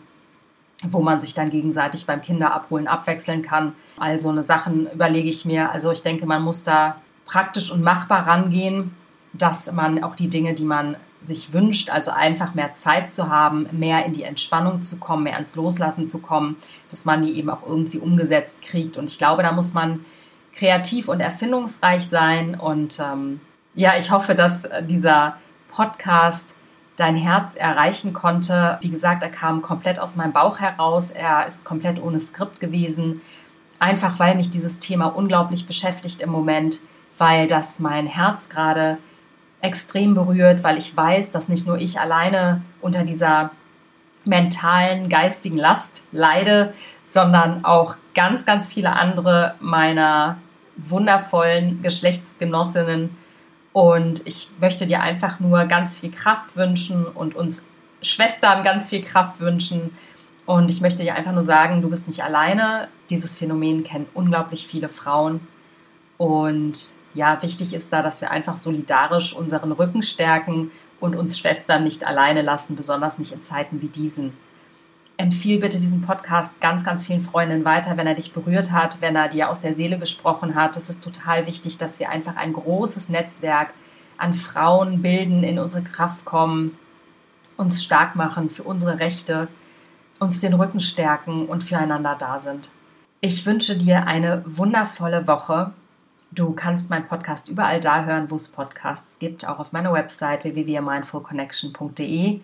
wo 0.83 1.01
man 1.01 1.19
sich 1.19 1.33
dann 1.33 1.49
gegenseitig 1.49 2.05
beim 2.05 2.21
Kinderabholen 2.21 2.87
abwechseln 2.87 3.41
kann. 3.41 3.73
All 3.97 4.19
so 4.19 4.29
eine 4.29 4.43
Sachen 4.43 4.91
überlege 4.91 5.29
ich 5.29 5.45
mir. 5.45 5.71
Also 5.71 5.91
ich 5.91 6.03
denke, 6.03 6.25
man 6.25 6.43
muss 6.43 6.63
da 6.63 7.01
praktisch 7.25 7.71
und 7.71 7.81
machbar 7.81 8.27
rangehen, 8.27 8.95
dass 9.33 9.71
man 9.71 10.03
auch 10.03 10.15
die 10.15 10.29
Dinge, 10.29 10.53
die 10.53 10.65
man 10.65 10.97
sich 11.21 11.51
wünscht, 11.51 11.89
also 11.89 12.11
einfach 12.11 12.53
mehr 12.53 12.73
Zeit 12.73 13.09
zu 13.09 13.29
haben, 13.29 13.67
mehr 13.71 14.05
in 14.05 14.13
die 14.13 14.23
Entspannung 14.23 14.81
zu 14.81 14.99
kommen, 14.99 15.23
mehr 15.23 15.33
ans 15.33 15.55
Loslassen 15.55 16.05
zu 16.05 16.21
kommen, 16.21 16.57
dass 16.89 17.05
man 17.05 17.23
die 17.23 17.33
eben 17.33 17.49
auch 17.49 17.65
irgendwie 17.65 17.97
umgesetzt 17.97 18.61
kriegt. 18.61 18.97
Und 18.97 19.09
ich 19.09 19.17
glaube, 19.17 19.43
da 19.43 19.51
muss 19.51 19.73
man 19.73 20.05
kreativ 20.55 21.07
und 21.07 21.19
erfindungsreich 21.19 22.07
sein. 22.07 22.55
Und 22.55 22.99
ähm, 22.99 23.41
ja, 23.73 23.97
ich 23.97 24.11
hoffe, 24.11 24.35
dass 24.35 24.69
dieser 24.87 25.37
Podcast 25.71 26.56
dein 26.97 27.15
Herz 27.15 27.55
erreichen 27.55 28.11
konnte. 28.11 28.77
Wie 28.81 28.89
gesagt, 28.89 29.23
er 29.23 29.29
kam 29.29 29.61
komplett 29.61 29.99
aus 29.99 30.15
meinem 30.17 30.33
Bauch 30.33 30.59
heraus. 30.59 31.11
Er 31.11 31.45
ist 31.45 31.63
komplett 31.63 32.01
ohne 32.01 32.19
Skript 32.19 32.59
gewesen. 32.59 33.21
Einfach 33.79 34.19
weil 34.19 34.35
mich 34.35 34.49
dieses 34.49 34.79
Thema 34.79 35.05
unglaublich 35.07 35.67
beschäftigt 35.67 36.21
im 36.21 36.31
Moment, 36.31 36.79
weil 37.17 37.47
das 37.47 37.79
mein 37.79 38.07
Herz 38.07 38.49
gerade 38.49 38.97
extrem 39.61 40.15
berührt, 40.15 40.63
weil 40.63 40.77
ich 40.77 40.95
weiß, 40.95 41.31
dass 41.31 41.49
nicht 41.49 41.67
nur 41.67 41.77
ich 41.77 41.99
alleine 41.99 42.63
unter 42.81 43.03
dieser 43.03 43.51
mentalen, 44.25 45.07
geistigen 45.07 45.57
Last 45.57 46.05
leide, 46.11 46.73
sondern 47.03 47.63
auch 47.63 47.95
ganz, 48.13 48.45
ganz 48.45 48.67
viele 48.67 48.93
andere 48.93 49.55
meiner 49.59 50.37
wundervollen 50.75 51.81
Geschlechtsgenossinnen 51.81 53.15
und 53.77 54.25
ich 54.25 54.49
möchte 54.59 54.87
dir 54.87 55.01
einfach 55.03 55.39
nur 55.39 55.65
ganz 55.65 55.99
viel 55.99 56.09
Kraft 56.09 56.55
wünschen 56.55 57.05
und 57.05 57.35
uns 57.35 57.69
Schwestern 58.01 58.63
ganz 58.63 58.89
viel 58.89 59.03
Kraft 59.03 59.39
wünschen. 59.39 59.95
Und 60.47 60.71
ich 60.71 60.81
möchte 60.81 61.03
dir 61.03 61.13
einfach 61.13 61.31
nur 61.31 61.43
sagen, 61.43 61.83
du 61.83 61.89
bist 61.91 62.07
nicht 62.07 62.23
alleine. 62.23 62.87
Dieses 63.11 63.37
Phänomen 63.37 63.83
kennen 63.83 64.07
unglaublich 64.15 64.65
viele 64.65 64.89
Frauen. 64.89 65.41
Und 66.17 66.93
ja, 67.13 67.39
wichtig 67.43 67.75
ist 67.75 67.93
da, 67.93 68.01
dass 68.01 68.19
wir 68.19 68.31
einfach 68.31 68.57
solidarisch 68.57 69.35
unseren 69.35 69.71
Rücken 69.71 70.01
stärken 70.01 70.71
und 70.99 71.15
uns 71.15 71.37
Schwestern 71.37 71.83
nicht 71.83 72.03
alleine 72.03 72.41
lassen, 72.41 72.75
besonders 72.75 73.19
nicht 73.19 73.31
in 73.31 73.41
Zeiten 73.41 73.79
wie 73.83 73.89
diesen. 73.89 74.33
Empfiehl 75.19 75.59
bitte 75.59 75.79
diesen 75.79 76.03
Podcast 76.03 76.61
ganz, 76.61 76.83
ganz 76.83 77.07
vielen 77.07 77.21
Freundinnen 77.21 77.65
weiter, 77.65 77.97
wenn 77.97 78.05
er 78.05 78.13
dich 78.13 78.33
berührt 78.33 78.71
hat, 78.71 79.01
wenn 79.01 79.15
er 79.15 79.29
dir 79.29 79.49
aus 79.49 79.61
der 79.61 79.73
Seele 79.73 79.97
gesprochen 79.97 80.53
hat. 80.53 80.77
Es 80.77 80.91
ist 80.91 81.03
total 81.03 81.47
wichtig, 81.47 81.79
dass 81.79 81.99
wir 81.99 82.09
einfach 82.09 82.35
ein 82.35 82.53
großes 82.53 83.09
Netzwerk 83.09 83.73
an 84.17 84.35
Frauen 84.35 85.01
bilden, 85.01 85.43
in 85.43 85.57
unsere 85.57 85.83
Kraft 85.83 86.23
kommen, 86.23 86.77
uns 87.55 87.83
stark 87.83 88.15
machen 88.15 88.51
für 88.51 88.61
unsere 88.63 88.99
Rechte, 88.99 89.47
uns 90.19 90.41
den 90.41 90.53
Rücken 90.53 90.79
stärken 90.79 91.47
und 91.47 91.63
füreinander 91.63 92.15
da 92.15 92.37
sind. 92.37 92.69
Ich 93.19 93.45
wünsche 93.47 93.75
dir 93.75 94.05
eine 94.05 94.43
wundervolle 94.45 95.27
Woche. 95.27 95.73
Du 96.29 96.51
kannst 96.51 96.91
meinen 96.91 97.07
Podcast 97.07 97.49
überall 97.49 97.79
da 97.79 98.03
hören, 98.05 98.29
wo 98.29 98.35
es 98.35 98.49
Podcasts 98.49 99.17
gibt, 99.17 99.47
auch 99.47 99.57
auf 99.57 99.71
meiner 99.71 99.93
Website 99.93 100.43
www.mindfulconnection.de. 100.43 102.41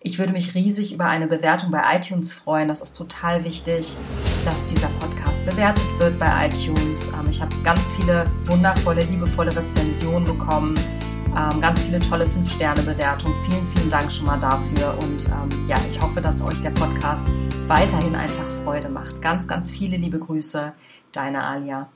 Ich 0.00 0.18
würde 0.18 0.32
mich 0.32 0.54
riesig 0.54 0.92
über 0.92 1.06
eine 1.06 1.26
Bewertung 1.26 1.70
bei 1.70 1.82
iTunes 1.96 2.32
freuen. 2.32 2.68
Das 2.68 2.80
ist 2.80 2.96
total 2.96 3.44
wichtig, 3.44 3.96
dass 4.44 4.66
dieser 4.66 4.88
Podcast 5.00 5.44
bewertet 5.44 5.86
wird 5.98 6.18
bei 6.18 6.46
iTunes. 6.46 7.12
Ähm, 7.12 7.28
ich 7.30 7.40
habe 7.40 7.54
ganz 7.64 7.80
viele 7.92 8.30
wundervolle, 8.44 9.02
liebevolle 9.04 9.54
Rezensionen 9.56 10.24
bekommen, 10.24 10.74
ähm, 11.36 11.60
ganz 11.60 11.82
viele 11.82 11.98
tolle 11.98 12.26
5-Sterne-Bewertungen. 12.26 13.34
Vielen, 13.48 13.66
vielen 13.74 13.90
Dank 13.90 14.12
schon 14.12 14.26
mal 14.26 14.38
dafür. 14.38 14.96
Und 15.02 15.26
ähm, 15.26 15.68
ja, 15.68 15.76
ich 15.88 16.00
hoffe, 16.00 16.20
dass 16.20 16.42
euch 16.42 16.60
der 16.62 16.70
Podcast 16.70 17.26
weiterhin 17.66 18.14
einfach 18.14 18.44
Freude 18.64 18.88
macht. 18.88 19.20
Ganz, 19.22 19.48
ganz 19.48 19.70
viele 19.70 19.96
liebe 19.96 20.18
Grüße, 20.18 20.72
deine 21.12 21.44
Alia. 21.44 21.88